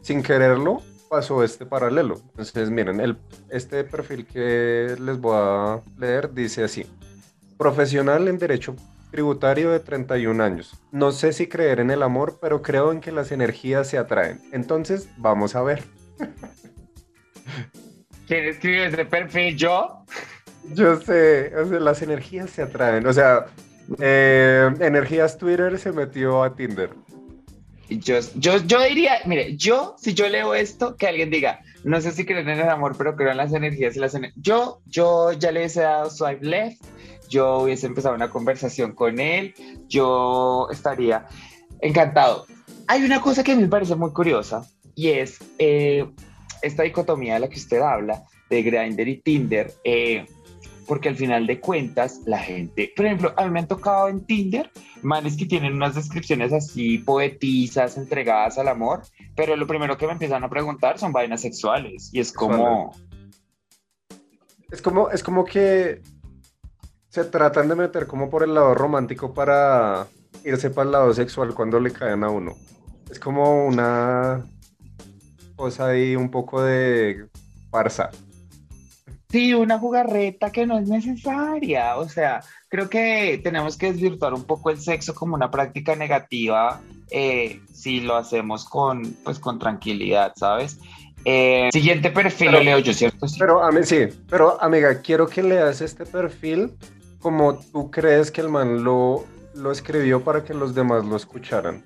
[0.00, 2.14] sin quererlo pasó este paralelo.
[2.30, 3.18] Entonces, miren, el,
[3.50, 6.86] este perfil que les voy a leer dice así.
[7.58, 8.76] Profesional en Derecho
[9.10, 10.80] Tributario de 31 años.
[10.92, 14.40] No sé si creer en el amor, pero creo en que las energías se atraen.
[14.52, 15.82] Entonces, vamos a ver.
[18.28, 19.56] ¿Quién escribe ese perfil?
[19.56, 20.04] ¿Yo?
[20.72, 23.04] Yo sé, o sea, las energías se atraen.
[23.04, 23.46] O sea,
[23.98, 26.90] eh, Energías Twitter se metió a Tinder.
[27.90, 32.12] Yo, yo, yo diría, mire, yo, si yo leo esto, que alguien diga, no sé
[32.12, 34.42] si creen en el amor, pero creo en las energías y las energías.
[34.42, 36.82] Yo, yo ya le hubiese dado swipe left,
[37.28, 39.54] yo hubiese empezado una conversación con él,
[39.88, 41.26] yo estaría
[41.80, 42.46] encantado.
[42.86, 46.06] Hay una cosa que a mí me parece muy curiosa y es eh,
[46.62, 49.72] esta dicotomía de la que usted habla, de Grindr y Tinder.
[49.84, 50.26] Eh,
[50.86, 54.24] porque al final de cuentas la gente, por ejemplo, a mí me han tocado en
[54.24, 54.70] Tinder
[55.02, 59.02] manes que tienen unas descripciones así poetizas, entregadas al amor,
[59.36, 62.94] pero lo primero que me empiezan a preguntar son vainas sexuales y es como...
[64.70, 66.00] Es como, es como que
[67.08, 70.06] se tratan de meter como por el lado romántico para
[70.44, 72.54] irse para el lado sexual cuando le caen a uno.
[73.10, 74.46] Es como una
[75.56, 77.26] cosa ahí un poco de
[77.70, 78.10] farsa.
[79.30, 81.96] Sí, una jugarreta que no es necesaria.
[81.96, 86.80] O sea, creo que tenemos que desvirtuar un poco el sexo como una práctica negativa
[87.10, 90.78] eh, si lo hacemos con, pues, con tranquilidad, ¿sabes?
[91.24, 93.28] Eh, siguiente perfil lo leo yo, ¿cierto?
[93.28, 93.36] Sí.
[93.38, 96.72] Pero, sí, pero amiga, quiero que leas este perfil
[97.20, 101.84] como tú crees que el man lo, lo escribió para que los demás lo escucharan.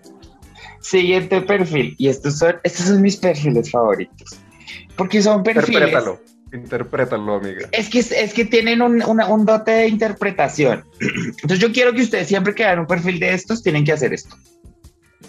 [0.80, 4.38] Siguiente perfil, y estos son, estos son mis perfiles favoritos,
[4.96, 5.92] porque son perfiles...
[6.54, 7.68] Interprétalo, amiga.
[7.72, 10.84] Es que, es que tienen un, un, dote de interpretación.
[11.00, 14.14] Entonces yo quiero que ustedes siempre que hagan un perfil de estos, tienen que hacer
[14.14, 14.36] esto.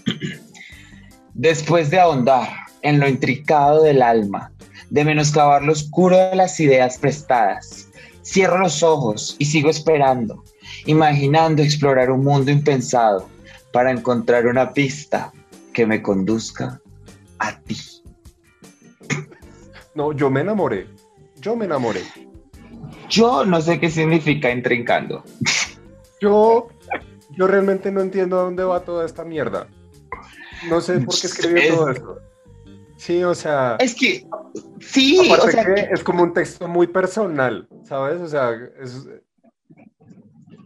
[1.34, 2.48] Después de ahondar
[2.84, 4.52] en lo intricado del alma,
[4.92, 7.90] de menoscabar lo oscuro de las ideas prestadas,
[8.24, 10.44] cierro los ojos y sigo esperando,
[10.86, 13.28] imaginando explorar un mundo impensado
[13.74, 15.34] para encontrar una pista
[15.74, 16.80] que me conduzca
[17.40, 17.78] a ti.
[19.96, 20.95] No, yo me enamoré.
[21.46, 22.02] Yo me enamoré.
[23.08, 25.24] Yo no sé qué significa intrincando.
[26.20, 26.70] Yo,
[27.38, 29.68] yo realmente no entiendo a dónde va toda esta mierda.
[30.68, 32.20] No sé por qué escribió todo esto.
[32.98, 33.76] Sí, o sea.
[33.80, 34.26] Es que.
[34.80, 35.66] Sí, o sea.
[35.66, 38.22] Que es como un texto muy personal, ¿sabes?
[38.22, 38.50] O sea,
[38.82, 39.08] es.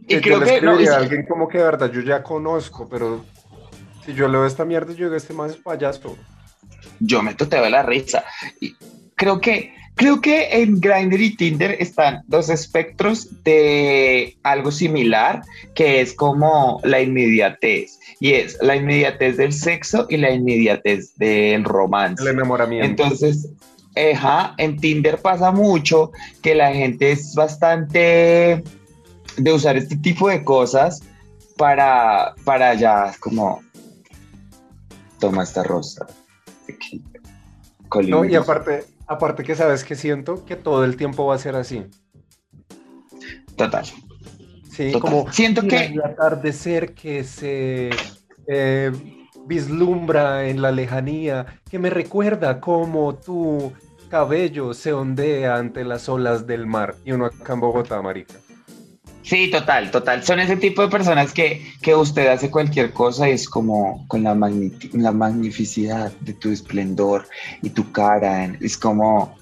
[0.08, 3.22] Y creo que no, a alguien como que de verdad yo ya conozco, pero
[4.06, 6.16] si yo leo esta mierda, yo digo, este más es payaso.
[7.00, 8.24] Yo me toteo la risa.
[8.62, 8.74] Y
[9.14, 15.42] creo que Creo que en Grindr y Tinder están dos espectros de algo similar,
[15.74, 21.64] que es como la inmediatez, y es la inmediatez del sexo y la inmediatez del
[21.64, 22.22] romance.
[22.22, 23.02] El enamoramiento.
[23.02, 23.50] Entonces,
[24.14, 28.62] ajá, en Tinder pasa mucho que la gente es bastante
[29.36, 31.02] de usar este tipo de cosas
[31.56, 33.60] para, para ya como,
[35.18, 36.06] toma esta rosa.
[38.06, 41.56] No, y aparte, Aparte que sabes que siento que todo el tiempo va a ser
[41.56, 41.84] así.
[43.56, 43.84] Total.
[44.70, 47.90] Sí, como siento que el atardecer que se
[48.46, 48.92] eh,
[49.46, 53.72] vislumbra en la lejanía, que me recuerda cómo tu
[54.08, 56.94] cabello se ondea ante las olas del mar.
[57.04, 58.34] Y uno acá en Bogotá, marica.
[59.22, 60.22] Sí, total, total.
[60.24, 64.22] Son ese tipo de personas que, que usted hace cualquier cosa y es como con
[64.22, 64.34] la,
[64.92, 67.28] la magnificidad de tu esplendor
[67.62, 68.44] y tu cara.
[68.60, 69.38] Es como...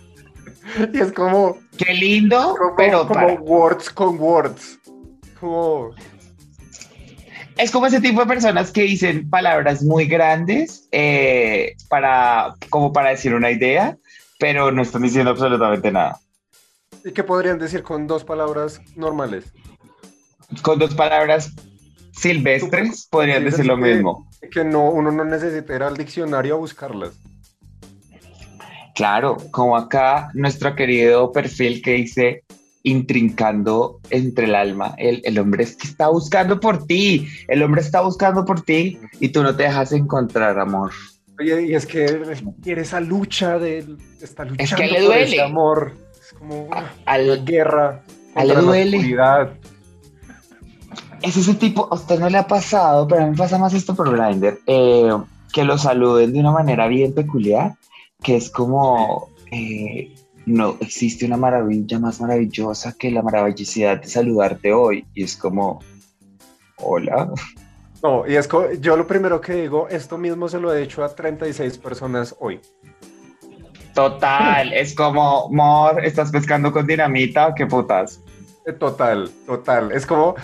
[0.93, 1.59] Y es como...
[1.79, 3.07] Qué lindo, pero...
[3.07, 4.79] Como words con words.
[7.57, 13.11] Es como ese tipo de personas que dicen palabras muy grandes eh, para, como para
[13.11, 13.97] decir una idea,
[14.39, 16.19] pero no están diciendo absolutamente nada.
[17.05, 19.53] ¿Y qué podrían decir con dos palabras normales?
[20.63, 21.53] Con dos palabras
[22.13, 24.29] silvestres podrían decir lo mismo.
[24.51, 27.13] Que no, uno no necesita ir al diccionario a buscarlas.
[28.95, 32.45] Claro, como acá nuestro querido perfil que dice
[32.83, 34.95] intrincando entre el alma.
[34.99, 38.99] El, el, hombre es que está buscando por ti, el hombre está buscando por ti
[39.21, 40.93] y tú no te dejas encontrar, amor.
[41.39, 42.23] Oye, y es que
[42.63, 43.85] quiere esa lucha de
[44.21, 45.23] está luchando Es que le por duele.
[45.23, 45.93] ese amor.
[46.21, 48.03] Es como una, una guerra
[48.35, 48.99] a le la duele.
[51.23, 53.75] Es ese tipo, a usted no le ha pasado, pero a mí me pasa más
[53.75, 55.11] esto por Grindr, eh,
[55.53, 57.75] que lo saluden de una manera bien peculiar,
[58.23, 60.15] que es como, eh,
[60.47, 65.05] no existe una maravilla más maravillosa que la maravillosidad de saludarte hoy.
[65.15, 65.81] Y es como,
[66.77, 67.31] hola.
[68.03, 71.03] No, y es co- yo lo primero que digo, esto mismo se lo he dicho
[71.03, 72.61] a 36 personas hoy.
[73.95, 78.21] Total, es como, Mor, ¿estás pescando con dinamita qué putas?
[78.67, 79.91] Eh, Total, total.
[79.93, 80.37] Es como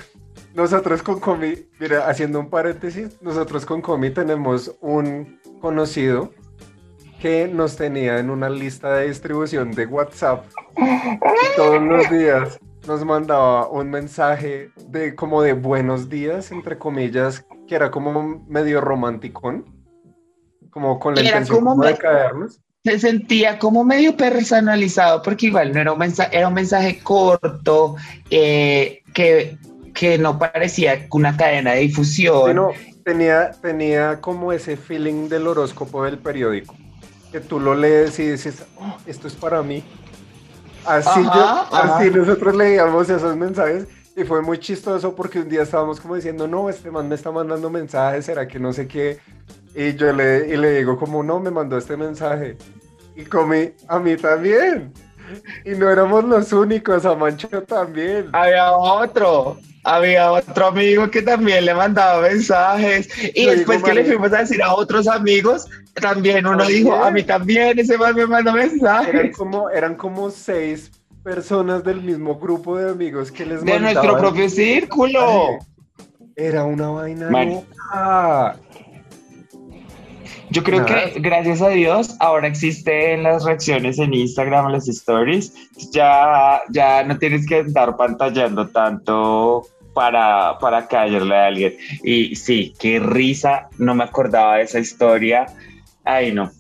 [0.54, 6.32] nosotros con Comi, mira, haciendo un paréntesis, nosotros con Comi tenemos un conocido
[7.20, 10.44] que nos tenía en una lista de distribución de WhatsApp
[10.76, 17.44] y todos los días nos mandaba un mensaje de como de buenos días, entre comillas,
[17.66, 19.64] que era como medio romanticón,
[20.70, 22.60] como con la Era intención como de caernos.
[22.84, 27.96] se sentía como medio personalizado, porque igual no era un mensaje, era un mensaje corto,
[28.30, 29.56] eh, que,
[29.94, 32.48] que no parecía una cadena de difusión.
[32.48, 32.70] Sí, no,
[33.04, 36.74] tenía, tenía como ese feeling del horóscopo del periódico,
[37.32, 39.82] que tú lo lees y dices, "Oh, esto es para mí.
[40.84, 42.16] Así, Ajá, yo- así ajá.
[42.16, 43.86] nosotros leíamos esos mensajes
[44.16, 47.30] y fue muy chistoso porque un día estábamos como diciendo, no, este man me está
[47.32, 49.18] mandando mensajes, será que no sé qué.
[49.74, 52.56] Y yo le, y le digo como, no, me mandó este mensaje.
[53.16, 54.92] Y comí, a mí también.
[55.64, 58.28] Y no éramos los únicos, a Mancho también.
[58.32, 63.08] Había otro, había otro amigo que también le mandaba mensajes.
[63.34, 66.84] Y Lo después digo, que le fuimos a decir a otros amigos, también uno También.
[66.84, 69.36] dijo, a mí también ese man me mandó Eran mensajes.
[69.36, 70.90] como, eran como seis
[71.22, 74.20] personas del mismo grupo de amigos que les De nuestro mandaban.
[74.20, 75.58] propio círculo.
[76.36, 78.56] Era una vaina loca.
[80.50, 85.52] Yo creo que gracias a Dios ahora existen las reacciones en Instagram, las stories.
[85.92, 91.76] Ya, ya no tienes que estar pantallando tanto para, para caerle a alguien.
[92.02, 95.46] Y sí, qué risa, no me acordaba de esa historia.
[96.04, 96.50] Ay, no.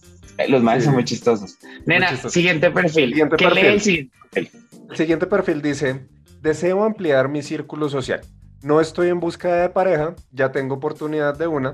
[0.48, 0.86] Los manes Sí.
[0.86, 1.58] son muy chistosos.
[1.86, 3.10] Nena, siguiente perfil.
[3.10, 3.62] Siguiente ¿Qué perfil.
[3.62, 4.60] lee el siguiente perfil?
[4.90, 6.06] El siguiente perfil dice,
[6.40, 8.20] deseo ampliar mi círculo social.
[8.62, 11.72] No estoy en búsqueda de pareja, ya tengo oportunidad de una.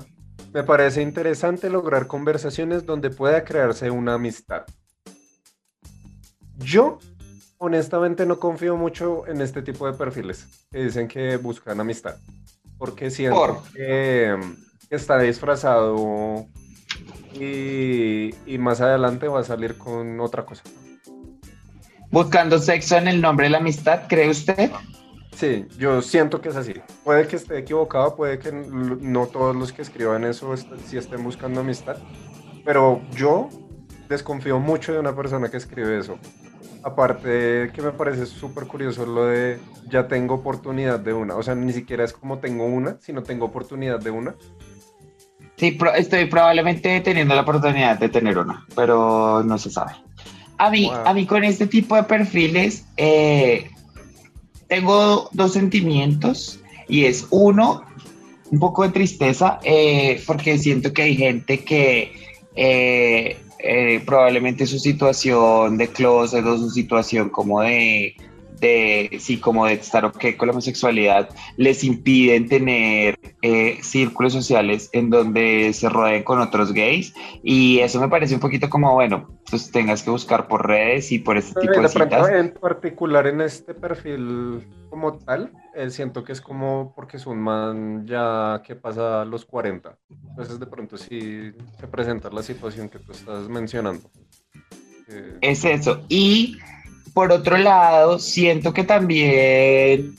[0.53, 4.63] Me parece interesante lograr conversaciones donde pueda crearse una amistad.
[6.57, 6.99] Yo,
[7.63, 12.15] honestamente, no confío mucho en este tipo de perfiles que dicen que buscan amistad.
[12.79, 13.71] Porque siento Por.
[13.73, 14.35] que
[14.89, 16.47] está disfrazado
[17.39, 20.63] y, y más adelante va a salir con otra cosa.
[22.09, 24.71] Buscando sexo en el nombre de la amistad, ¿cree usted?
[25.35, 26.73] Sí, yo siento que es así.
[27.03, 31.23] Puede que esté equivocado, puede que no todos los que escriban eso est- sí estén
[31.23, 31.97] buscando amistad,
[32.65, 33.49] pero yo
[34.09, 36.17] desconfío mucho de una persona que escribe eso.
[36.83, 39.59] Aparte que me parece súper curioso lo de
[39.89, 43.45] ya tengo oportunidad de una, o sea, ni siquiera es como tengo una, sino tengo
[43.45, 44.35] oportunidad de una.
[45.57, 49.91] Sí, pro- estoy probablemente teniendo la oportunidad de tener una, pero no se sabe.
[50.57, 50.95] A mí, Wow.
[51.05, 53.69] a mí con este tipo de perfiles eh,
[54.67, 57.83] tengo dos sentimientos y es uno,
[58.49, 62.11] un poco de tristeza eh, porque siento que hay gente que
[62.55, 68.15] eh, eh, probablemente su situación de closet o su situación como de,
[68.61, 74.89] de, sí, como de estar ok con la homosexualidad les impiden tener eh, círculos sociales
[74.93, 79.27] en donde se rodeen con otros gays y eso me parece un poquito como, bueno,
[79.49, 82.29] pues tengas que buscar por redes y por este tipo de citas.
[82.29, 87.39] en particular en este perfil como tal, eh, siento que es como porque es un
[87.39, 89.97] man ya que pasa los 40.
[90.29, 94.09] Entonces de pronto sí se presenta la situación que tú estás mencionando.
[95.07, 96.01] Eh, Es eso.
[96.09, 96.57] Y
[97.13, 100.15] por otro lado, siento que también...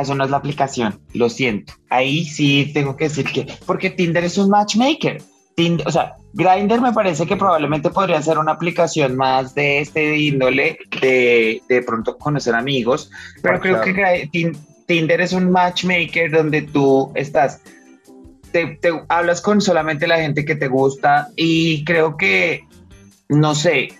[0.00, 1.74] Eso no es la aplicación, lo siento.
[1.90, 3.46] Ahí sí tengo que decir que...
[3.66, 5.22] Porque Tinder es un matchmaker.
[5.54, 10.16] Tinder, o sea, Grindr me parece que probablemente podría ser una aplicación más de este
[10.16, 13.10] índole, de de pronto conocer amigos,
[13.42, 14.30] pero creo que
[14.86, 17.60] Tinder es un matchmaker donde tú estás,
[18.50, 22.64] te, te hablas con solamente la gente que te gusta y creo que,
[23.28, 23.90] no sé,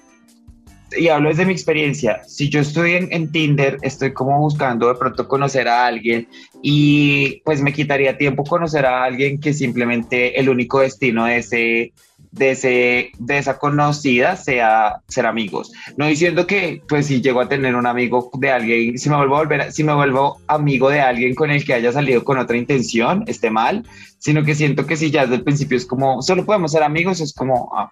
[0.98, 4.94] y hablo desde mi experiencia, si yo estoy en, en Tinder, estoy como buscando de
[4.94, 6.28] pronto conocer a alguien
[6.62, 11.92] y pues me quitaría tiempo conocer a alguien que simplemente el único destino de ese
[12.32, 15.70] de, ese, de esa conocida sea ser amigos.
[15.96, 19.36] No diciendo que, pues, si llego a tener un amigo de alguien, si me vuelvo
[19.36, 22.56] a volver, si me vuelvo amigo de alguien con el que haya salido con otra
[22.56, 23.84] intención, esté mal,
[24.18, 27.20] sino que siento que si ya desde el principio es como, solo podemos ser amigos,
[27.20, 27.90] es como, ah,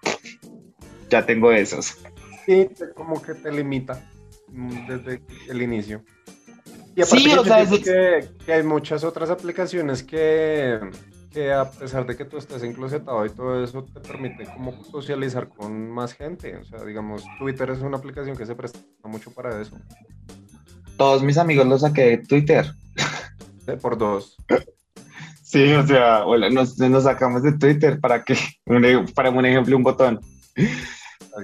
[1.09, 1.97] ya tengo esos.
[2.51, 4.03] Sí, como que te limita
[4.49, 6.03] mm, desde el inicio.
[6.95, 10.79] Y aparte sí, o sea, que, que hay muchas otras aplicaciones que
[11.31, 15.47] que a pesar de que tú estés enclosetado y todo eso, te permite como socializar
[15.47, 16.57] con más gente.
[16.57, 19.77] O sea, digamos, Twitter es una aplicación que se presta mucho para eso.
[20.97, 22.73] Todos mis amigos los saqué de Twitter.
[23.81, 24.35] por dos.
[25.41, 28.37] Sí, o sea, nos, nos sacamos de Twitter para que,
[29.15, 30.19] para un ejemplo, un botón.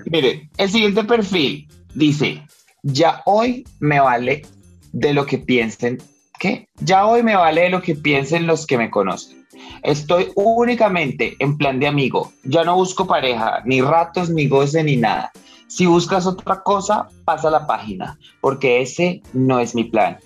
[0.06, 2.44] Mire, el siguiente perfil dice,
[2.84, 4.44] ya hoy me vale
[4.92, 5.98] de lo que piensen,
[6.40, 6.68] ¿qué?
[6.80, 9.46] Ya hoy me vale de lo que piensen los que me conocen.
[9.84, 12.32] Estoy únicamente en plan de amigo.
[12.44, 15.32] Ya no busco pareja, ni ratos, ni goce, ni nada.
[15.68, 20.18] Si buscas otra cosa, pasa la página, porque ese no es mi plan.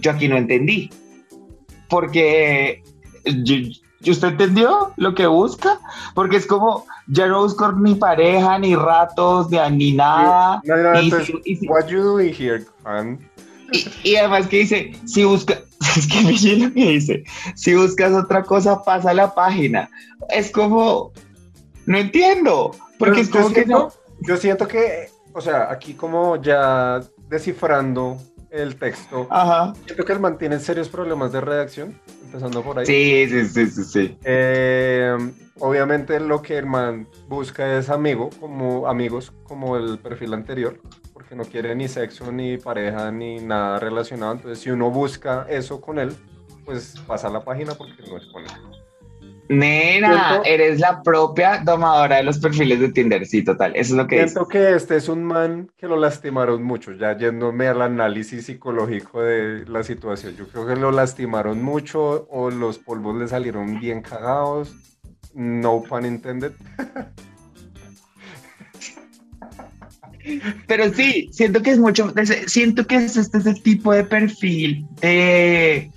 [0.00, 0.90] Yo aquí no entendí.
[1.88, 2.82] Porque
[4.06, 5.78] ¿Usted entendió lo que busca?
[6.14, 10.60] Porque es como, ya no busco ni pareja, ni ratos, ni, nada.
[10.64, 10.90] No, no,
[11.68, 12.64] what you doing here,
[14.02, 15.60] y, además que dice, si busca,
[15.96, 17.24] es que me lo que dice,
[17.54, 19.88] si buscas otra cosa, pasa la página.
[20.28, 21.12] Es como,
[21.86, 23.92] no entiendo, porque es como que no.
[24.22, 28.18] Yo siento que, o sea, aquí como ya descifrando
[28.50, 29.28] el texto,
[29.86, 31.98] siento que él mantiene serios problemas de redacción,
[32.30, 32.86] empezando por ahí.
[32.86, 33.84] Sí, sí, sí, sí.
[33.84, 34.18] sí.
[34.24, 35.16] Eh,
[35.58, 40.80] obviamente lo que el man busca es amigo, como amigos, como el perfil anterior
[41.30, 44.32] que no quiere ni sexo, ni pareja, ni nada relacionado.
[44.32, 46.12] Entonces, si uno busca eso con él,
[46.64, 48.79] pues pasa la página porque no es con él.
[49.50, 54.06] Nena, eres la propia domadora de los perfiles de Tinder, sí, total, eso es lo
[54.06, 58.46] que Siento que este es un man que lo lastimaron mucho, ya yéndome al análisis
[58.46, 60.36] psicológico de la situación.
[60.36, 64.72] Yo creo que lo lastimaron mucho o los polvos le salieron bien cagados,
[65.34, 66.52] no pun intended.
[70.68, 72.14] Pero sí, siento que es mucho,
[72.46, 75.90] siento que es este, este tipo de perfil de...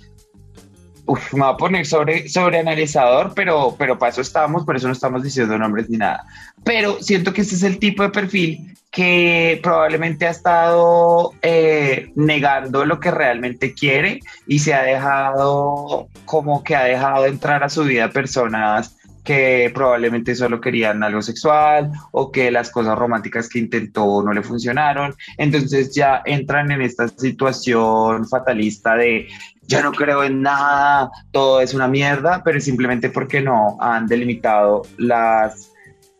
[1.06, 4.86] Uf, me va a poner sobre, sobre analizador, pero, pero para eso estamos, por eso
[4.86, 6.24] no estamos diciendo nombres ni nada.
[6.64, 12.84] Pero siento que este es el tipo de perfil que probablemente ha estado eh, negando
[12.84, 17.82] lo que realmente quiere y se ha dejado, como que ha dejado entrar a su
[17.82, 24.22] vida personas que probablemente solo querían algo sexual o que las cosas románticas que intentó
[24.22, 25.14] no le funcionaron.
[25.38, 29.26] Entonces ya entran en esta situación fatalista de
[29.66, 34.82] ya no creo en nada, todo es una mierda, pero simplemente porque no han delimitado
[34.98, 35.70] las,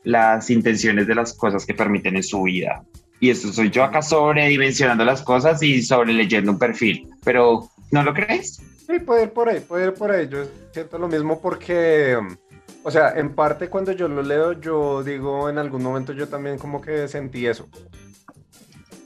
[0.03, 2.83] las intenciones de las cosas que permiten en su vida.
[3.21, 7.09] Y eso soy yo acá sobredimensionando las cosas y sobre leyendo un perfil.
[7.25, 8.61] Pero, ¿no lo crees?
[8.87, 10.29] Sí, puede ir por ahí, puede ir por ahí.
[10.29, 12.19] Yo siento lo mismo porque
[12.87, 16.59] o sea, en parte cuando yo lo leo, yo digo, en algún momento yo también
[16.59, 17.67] como que sentí eso.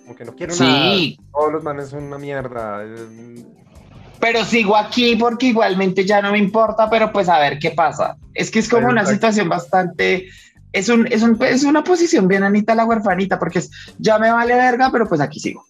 [0.03, 0.65] Como que no quiero sí.
[0.65, 1.31] nada.
[1.33, 2.85] Todos los manes son una mierda.
[4.21, 8.17] Pero sigo aquí porque igualmente ya no me importa, pero pues a ver qué pasa.
[8.35, 10.29] Es que es como una situación bastante...
[10.73, 14.31] Es, un, es, un, es una posición bien Anita la huerfanita, porque es, ya me
[14.31, 15.65] vale verga, pero pues aquí sigo.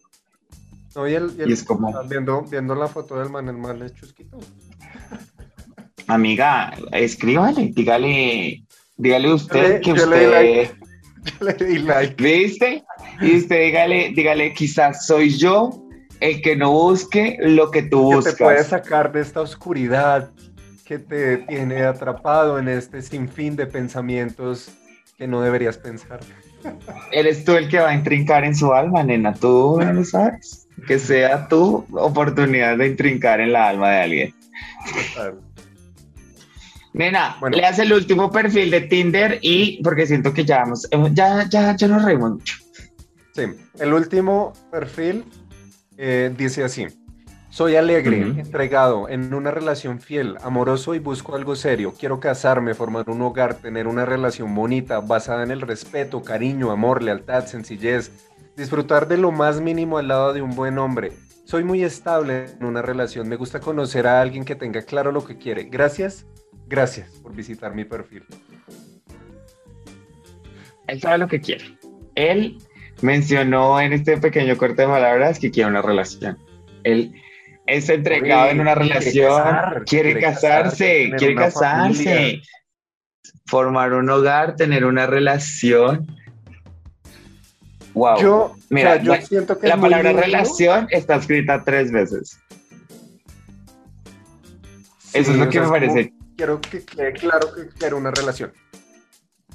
[0.96, 1.92] No, y, el, y, es como...
[2.04, 4.38] Viendo, viendo la foto del man, el man es chusquito.
[6.08, 8.64] Amiga, escríbale, dígale,
[8.96, 10.70] dígale usted que usted.
[11.40, 12.22] Le di like.
[12.22, 12.84] ¿Viste?
[13.20, 15.87] Y usted dígale, dígale, quizás soy yo
[16.20, 18.34] el que no busque lo que tú buscas.
[18.34, 20.30] Que te puede sacar de esta oscuridad
[20.84, 24.70] que te tiene atrapado en este sinfín de pensamientos
[25.18, 26.20] que no deberías pensar.
[27.12, 29.34] Eres tú el que va a intrincar en su alma, nena.
[29.34, 30.66] Tú no lo sabes.
[30.86, 34.34] Que sea tu oportunidad de intrincar en la alma de alguien.
[36.94, 41.48] Nena, le hace el último perfil de Tinder y porque siento que ya, hemos, ya,
[41.48, 42.56] ya, ya nos reímos mucho.
[43.34, 43.42] Sí,
[43.78, 45.24] el último perfil
[45.98, 46.86] eh, dice así.
[47.50, 51.94] Soy alegre, entregado, en una relación fiel, amoroso y busco algo serio.
[51.98, 57.02] Quiero casarme, formar un hogar, tener una relación bonita, basada en el respeto, cariño, amor,
[57.02, 58.10] lealtad, sencillez.
[58.56, 61.12] Disfrutar de lo más mínimo al lado de un buen hombre.
[61.44, 63.28] Soy muy estable en una relación.
[63.28, 65.64] Me gusta conocer a alguien que tenga claro lo que quiere.
[65.64, 66.26] Gracias
[66.68, 68.24] Gracias por visitar mi perfil.
[70.86, 71.64] Él sabe lo que quiere.
[72.14, 72.58] Él
[73.00, 76.38] mencionó en este pequeño corte de palabras que quiere una relación.
[76.84, 77.14] Él
[77.66, 82.40] es entregado en una relación, quiere, casarse, quiere casarse.
[83.46, 86.06] formar un hogar, tener una relación.
[87.94, 88.20] Wow.
[88.20, 92.38] Yo, Mira, yo siento que la palabra relación está escrita tres veces.
[95.12, 96.12] Eso es lo que me parece.
[96.36, 98.52] Quiero que quede claro que quiero una relación.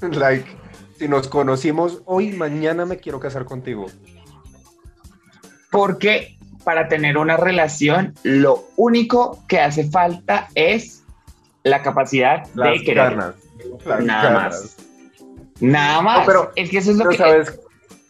[0.02, 0.46] Like,
[0.98, 3.86] si nos conocimos hoy, mañana me quiero casar contigo.
[5.70, 11.04] Porque para tener una relación, lo único que hace falta es
[11.62, 13.16] la capacidad de querer.
[14.02, 14.76] Nada más.
[15.60, 16.26] Nada más.
[16.26, 17.16] pero, es que eso es lo que.
[17.16, 17.60] Sabes,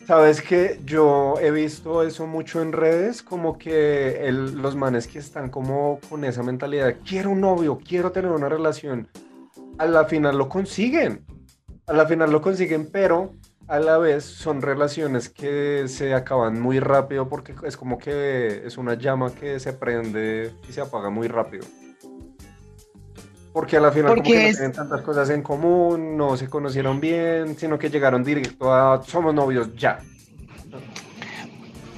[0.07, 5.51] sabes que yo he visto eso mucho en redes, como que los manes que están
[5.51, 9.09] como con esa mentalidad, quiero un novio, quiero tener una relación,
[9.79, 11.25] a la final lo consiguen.
[11.87, 13.35] A la final lo consiguen, pero
[13.69, 18.77] a la vez son relaciones que se acaban muy rápido porque es como que es
[18.77, 21.65] una llama que se prende y se apaga muy rápido.
[23.53, 27.01] Porque a la final como que no tienen tantas cosas en común, no se conocieron
[27.01, 29.99] bien, sino que llegaron directo a somos novios ya.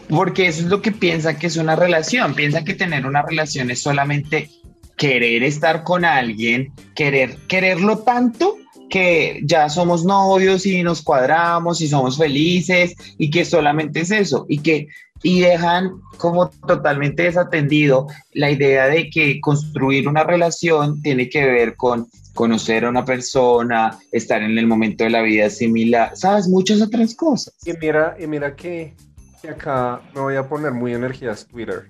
[0.08, 2.34] Porque eso es lo que piensa que es una relación.
[2.34, 4.50] Piensa que tener una relación es solamente
[4.96, 8.58] querer estar con alguien, querer, quererlo tanto
[8.96, 14.46] que ya somos novios y nos cuadramos y somos felices y que solamente es eso
[14.48, 14.88] y que
[15.22, 21.76] y dejan como totalmente desatendido la idea de que construir una relación tiene que ver
[21.76, 26.80] con conocer a una persona, estar en el momento de la vida similar, sabes, muchas
[26.80, 27.54] otras cosas.
[27.66, 28.94] Y mira, y mira que,
[29.42, 31.84] que acá me voy a poner muy energías Twitter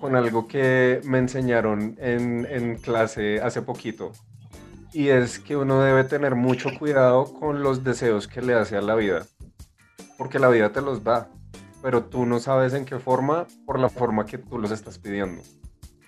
[0.00, 4.12] con algo que me enseñaron en, en clase hace poquito.
[4.92, 8.82] Y es que uno debe tener mucho cuidado con los deseos que le hace a
[8.82, 9.24] la vida.
[10.18, 11.28] Porque la vida te los da
[11.82, 15.42] pero tú no sabes en qué forma por la forma que tú los estás pidiendo.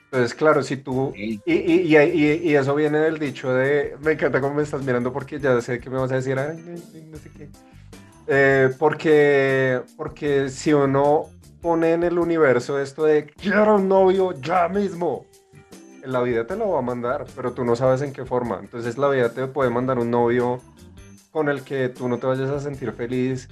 [0.05, 1.13] Entonces, claro, si tú...
[1.17, 3.97] Y, y, y, eso viene del dicho de...
[4.01, 6.57] Me encanta cómo me estás mirando porque ya sé que me vas a decir, ay,
[7.11, 7.49] no, sé qué.
[8.29, 11.31] Eh, porque, porque si uno
[11.61, 15.27] pone en el universo esto de quiero un novio ya mismo,
[16.07, 18.59] la vida te lo va a mandar, pero tú no sabes en qué forma.
[18.61, 20.61] Entonces la vida te puede mandar un novio
[21.31, 23.49] con el que tú no te vayas a sentir feliz,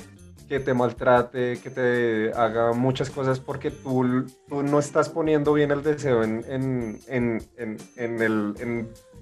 [0.53, 5.71] que te maltrate, que te haga muchas cosas porque tú, tú no estás poniendo bien
[5.71, 8.55] el deseo en, en, en, en el.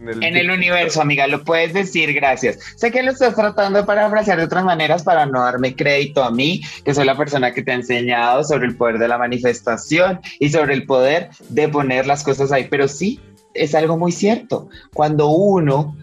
[0.01, 2.59] En el universo, amiga, lo puedes decir, gracias.
[2.75, 6.33] Sé que lo estás tratando de parafrasear de otras maneras para no darme crédito a
[6.33, 10.21] mí, que soy la persona que te ha enseñado sobre el poder de la manifestación
[10.41, 13.21] y sobre el poder de poner las cosas ahí, pero sí,
[13.55, 14.69] es algo muy cierto.
[14.95, 15.95] Cuando uno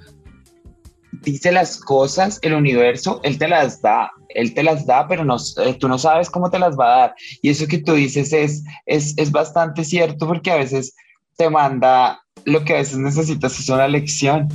[1.23, 5.37] dice las cosas, el universo, él te las da, él te las da, pero no,
[5.63, 7.15] eh, tú no sabes cómo te las va a dar.
[7.41, 10.95] Y eso que tú dices es, es, es bastante cierto porque a veces
[11.37, 14.47] te manda lo que a veces necesitas es una lección,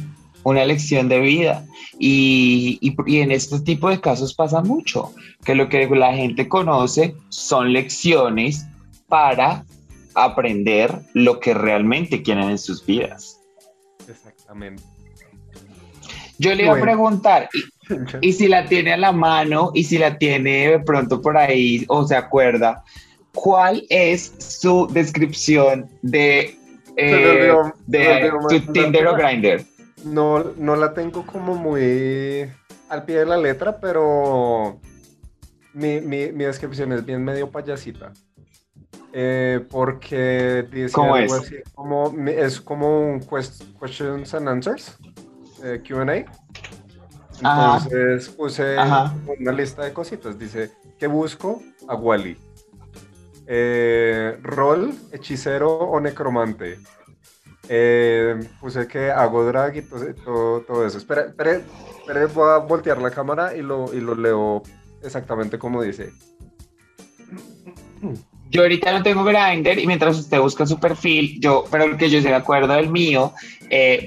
[0.44, 1.64] una lección de vida.
[1.98, 5.12] Y, y, y, en este tipo de casos pasa mucho,
[5.44, 8.66] que lo que la gente conoce son lecciones
[9.08, 9.64] para
[10.14, 13.38] aprender lo que realmente quieren en sus vidas.
[14.08, 14.82] Exactamente.
[16.38, 17.48] Yo le iba a preguntar,
[18.20, 21.84] y, si la tiene a la mano, y si la tiene de pronto por ahí,
[21.88, 22.82] o se acuerda,
[23.34, 26.56] ¿cuál es su descripción de,
[26.96, 27.52] eh,
[27.86, 29.64] de tu Tinder o Grindr?
[30.04, 32.50] No, no la tengo como muy
[32.88, 34.80] al pie de la letra, pero
[35.74, 38.12] mi, mi, mi descripción es bien medio payasita.
[39.14, 41.32] Eh, porque dice ¿Cómo es?
[41.74, 44.96] como, es como un questions and answers.
[45.62, 46.24] Eh, QA.
[47.38, 48.76] Entonces puse
[49.40, 50.38] una lista de cositas.
[50.38, 51.62] Dice, ¿qué busco?
[51.88, 52.36] A Wally.
[53.46, 56.78] Eh, rol, hechicero o necromante.
[57.68, 60.98] Eh, puse que hago drag y todo, todo, eso.
[60.98, 61.60] Espera, espera,
[61.98, 64.62] espera, voy a voltear la cámara y lo, y lo leo
[65.02, 66.10] exactamente como dice.
[68.50, 72.20] Yo ahorita no tengo Grindr y mientras usted busca su perfil, yo, pero que yo
[72.20, 73.32] se me acuerdo del mío,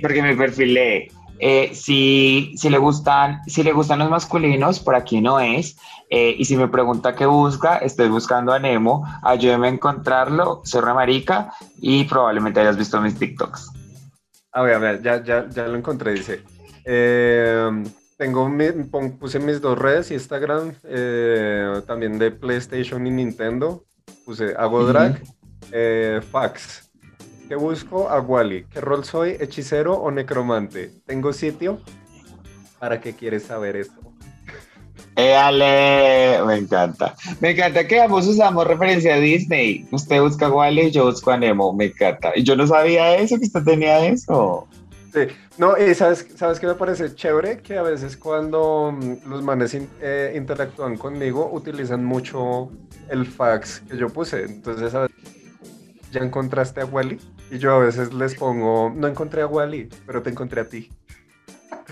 [0.02, 1.08] porque mi perfil lee
[1.40, 5.78] eh, si, si, le gustan, si le gustan los masculinos, por aquí no es.
[6.10, 10.84] Eh, y si me pregunta qué busca, estoy buscando a Nemo, ayúdeme a encontrarlo, soy
[10.84, 13.72] marica y probablemente hayas visto mis TikToks.
[14.52, 16.44] A ver, a ver, ya, ya, ya lo encontré, dice.
[16.86, 17.84] Eh,
[18.18, 18.50] tengo
[19.20, 20.74] puse mis dos redes, Instagram,
[21.86, 23.84] también de PlayStation y Nintendo.
[24.26, 25.22] Puse hago drag,
[26.32, 26.85] fax.
[27.48, 28.10] ¿Qué busco?
[28.10, 28.66] A Wally.
[28.72, 29.38] ¿Qué rol soy?
[29.40, 30.92] ¿Hechicero o necromante?
[31.06, 31.80] ¿Tengo sitio?
[32.80, 34.02] ¿Para qué quieres saber esto?
[35.16, 36.44] ¡Éale!
[36.46, 37.16] Me encanta.
[37.40, 39.88] Me encanta que ambos usamos referencia a Disney.
[39.92, 41.72] Usted busca a Wally, yo busco a Nemo.
[41.72, 42.32] Me encanta.
[42.36, 44.68] Y yo no sabía eso, que usted tenía eso.
[45.58, 49.78] No, y sabes, sabes que me parece chévere que a veces cuando mm, los manes
[50.02, 52.70] eh, interactúan conmigo utilizan mucho
[53.10, 54.44] el fax que yo puse.
[54.44, 55.16] Entonces, veces,
[56.12, 57.20] ya encontraste a Wally
[57.52, 60.90] y yo a veces les pongo, no encontré a Wally, pero te encontré a ti.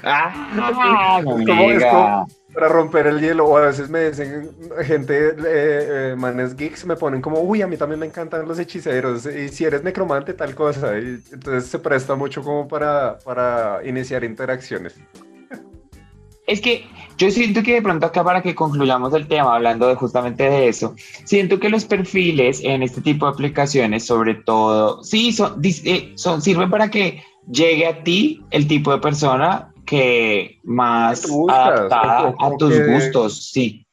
[0.02, 3.46] Ah, como, para romper el hielo.
[3.46, 4.52] O a veces me dicen
[4.84, 8.60] gente, eh, eh, manes geeks, me ponen como, uy, a mí también me encantan los
[8.60, 9.26] hechiceros.
[9.26, 10.98] Y si eres necromante, tal cosa.
[10.98, 14.96] Y entonces se presta mucho como para, para iniciar interacciones.
[16.46, 16.86] Es que
[17.18, 20.68] yo siento que de pronto acá para que concluyamos el tema, hablando de justamente de
[20.68, 26.14] eso, siento que los perfiles en este tipo de aplicaciones, sobre todo, sí, son, eh,
[26.16, 32.58] son sirven para que llegue a ti el tipo de persona que más adaptada a
[32.58, 33.86] tus gustos, sí.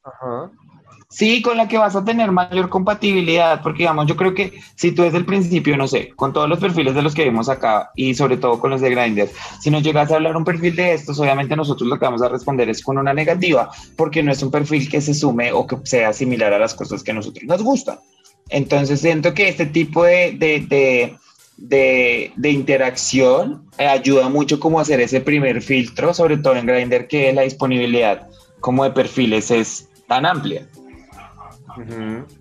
[1.13, 4.93] Sí, con la que vas a tener mayor compatibilidad, porque digamos, yo creo que si
[4.93, 7.91] tú desde el principio, no sé, con todos los perfiles de los que vimos acá
[7.97, 9.29] y sobre todo con los de Grindr,
[9.61, 12.29] si nos llegas a hablar un perfil de estos, obviamente nosotros lo que vamos a
[12.29, 15.79] responder es con una negativa, porque no es un perfil que se sume o que
[15.83, 17.99] sea similar a las cosas que a nosotros nos gustan.
[18.49, 21.17] Entonces siento que este tipo de, de
[21.61, 27.07] de, interacción eh, ayuda mucho como a hacer ese primer filtro, sobre todo en Grindr,
[27.07, 28.29] que la disponibilidad
[28.61, 30.67] como de perfiles es tan amplia.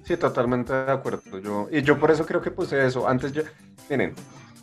[0.03, 1.39] Sí, totalmente de acuerdo.
[1.39, 3.07] Yo, y yo por eso creo que puse eso.
[3.07, 3.43] Antes yo,
[3.89, 4.13] miren,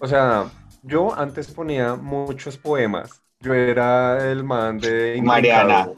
[0.00, 0.46] o sea,
[0.82, 3.22] yo antes ponía muchos poemas.
[3.40, 5.20] Yo era el man de...
[5.22, 5.90] Mariana.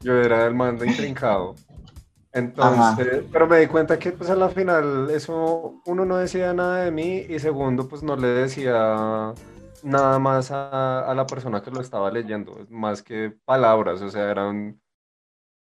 [0.00, 1.54] Yo era el man de intrincado.
[2.32, 6.84] Entonces, pero me di cuenta que pues a la final eso, uno no decía nada
[6.84, 9.34] de mí y segundo pues no le decía
[9.82, 14.80] nada más a, la persona que lo estaba leyendo, más que palabras, o sea, eran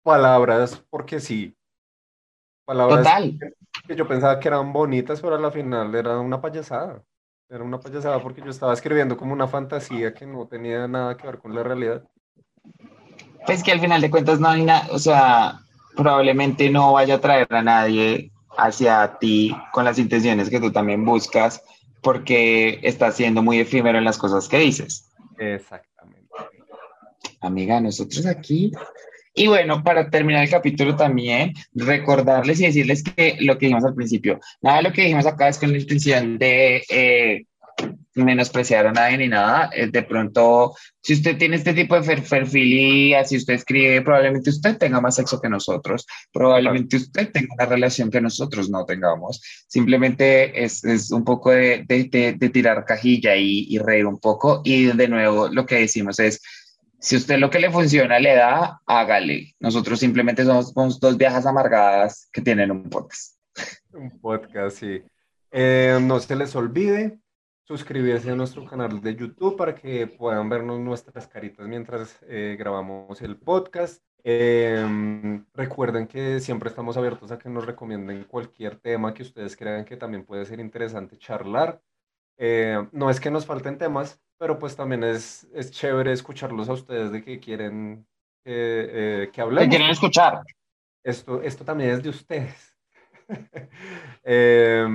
[0.04, 1.57] palabras porque sí.
[2.68, 3.08] Palabras
[3.88, 7.02] que yo pensaba que eran bonitas, pero a la final era una payasada.
[7.50, 11.26] Era una payasada porque yo estaba escribiendo como una fantasía que no tenía nada que
[11.26, 12.04] ver con la realidad.
[13.46, 15.62] Pues que al final de cuentas no hay nada, o sea,
[15.96, 21.06] probablemente no vaya a traer a nadie hacia ti con las intenciones que tú también
[21.06, 21.64] buscas,
[22.02, 25.10] porque estás siendo muy efímero en las cosas que dices.
[25.38, 26.28] Exactamente.
[27.40, 28.74] Amiga, nosotros aquí.
[29.38, 33.94] Y bueno, para terminar el capítulo también, recordarles y decirles que lo que dijimos al
[33.94, 37.46] principio, nada de lo que dijimos acá es con la intención de eh,
[38.16, 39.70] menospreciar a nadie ni nada.
[39.76, 40.74] Eh, de pronto,
[41.04, 45.14] si usted tiene este tipo de perfil y así usted escribe, probablemente usted tenga más
[45.14, 49.40] sexo que nosotros, probablemente usted tenga una relación que nosotros no tengamos.
[49.68, 54.62] Simplemente es, es un poco de, de, de, tirar cajilla y, y, reír un poco.
[54.64, 56.42] Y de nuevo, lo que decimos es,
[57.00, 59.56] si usted lo que le funciona le da, hágale.
[59.60, 63.38] Nosotros simplemente somos, dos viejas amargadas que tienen un podcast.
[63.94, 65.02] Un podcast, sí.
[65.52, 67.20] Eh, no se les olvide
[67.68, 73.22] suscribirse a nuestro canal de YouTube para que puedan vernos nuestras caritas mientras eh, grabamos
[73.22, 74.02] el podcast.
[74.24, 79.86] Em, recuerden que siempre estamos abiertos a que nos recomienden cualquier tema que ustedes crean
[79.86, 81.82] que también puede ser interesante charlar.
[82.38, 86.74] Eh, no es que nos falten temas, pero pues también es, es chévere escucharlos a
[86.74, 88.06] ustedes de que quieren
[88.46, 89.66] eh, que hablemos.
[89.66, 90.42] Que quieren escuchar.
[91.04, 92.76] Esto, esto también es de ustedes.
[94.24, 94.86] eh,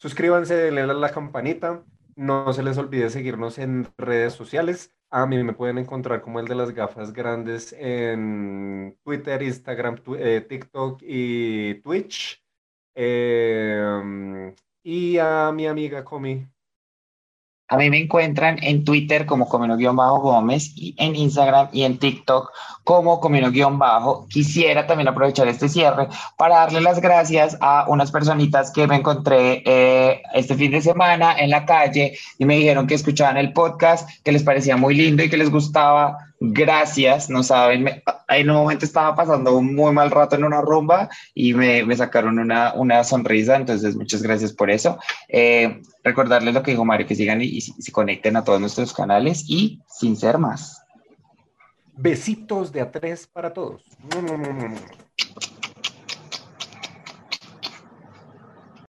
[0.00, 1.84] Suscríbanse, denle a la campanita.
[2.16, 4.96] No se les olvide seguirnos en redes sociales.
[5.10, 10.40] A mí me pueden encontrar como el de las gafas grandes en Twitter, Instagram, eh,
[10.48, 12.42] TikTok y Twitch.
[12.94, 16.46] Em, y a mi amiga Comi
[17.70, 22.50] a mí me encuentran en Twitter como Comino-Gómez y en Instagram y en TikTok
[22.82, 24.26] como Comino-Bajo.
[24.28, 29.62] Quisiera también aprovechar este cierre para darle las gracias a unas personitas que me encontré
[29.64, 34.20] eh, este fin de semana en la calle y me dijeron que escuchaban el podcast,
[34.24, 38.86] que les parecía muy lindo y que les gustaba gracias, no saben, en un momento
[38.86, 43.04] estaba pasando un muy mal rato en una rumba y me, me sacaron una, una,
[43.04, 44.98] sonrisa, entonces muchas gracias por eso.
[45.28, 48.94] Eh, recordarles lo que dijo Mario, que sigan y, y, se conecten a todos nuestros
[48.94, 50.82] canales y sin ser más.
[51.94, 53.84] Besitos de a tres para todos.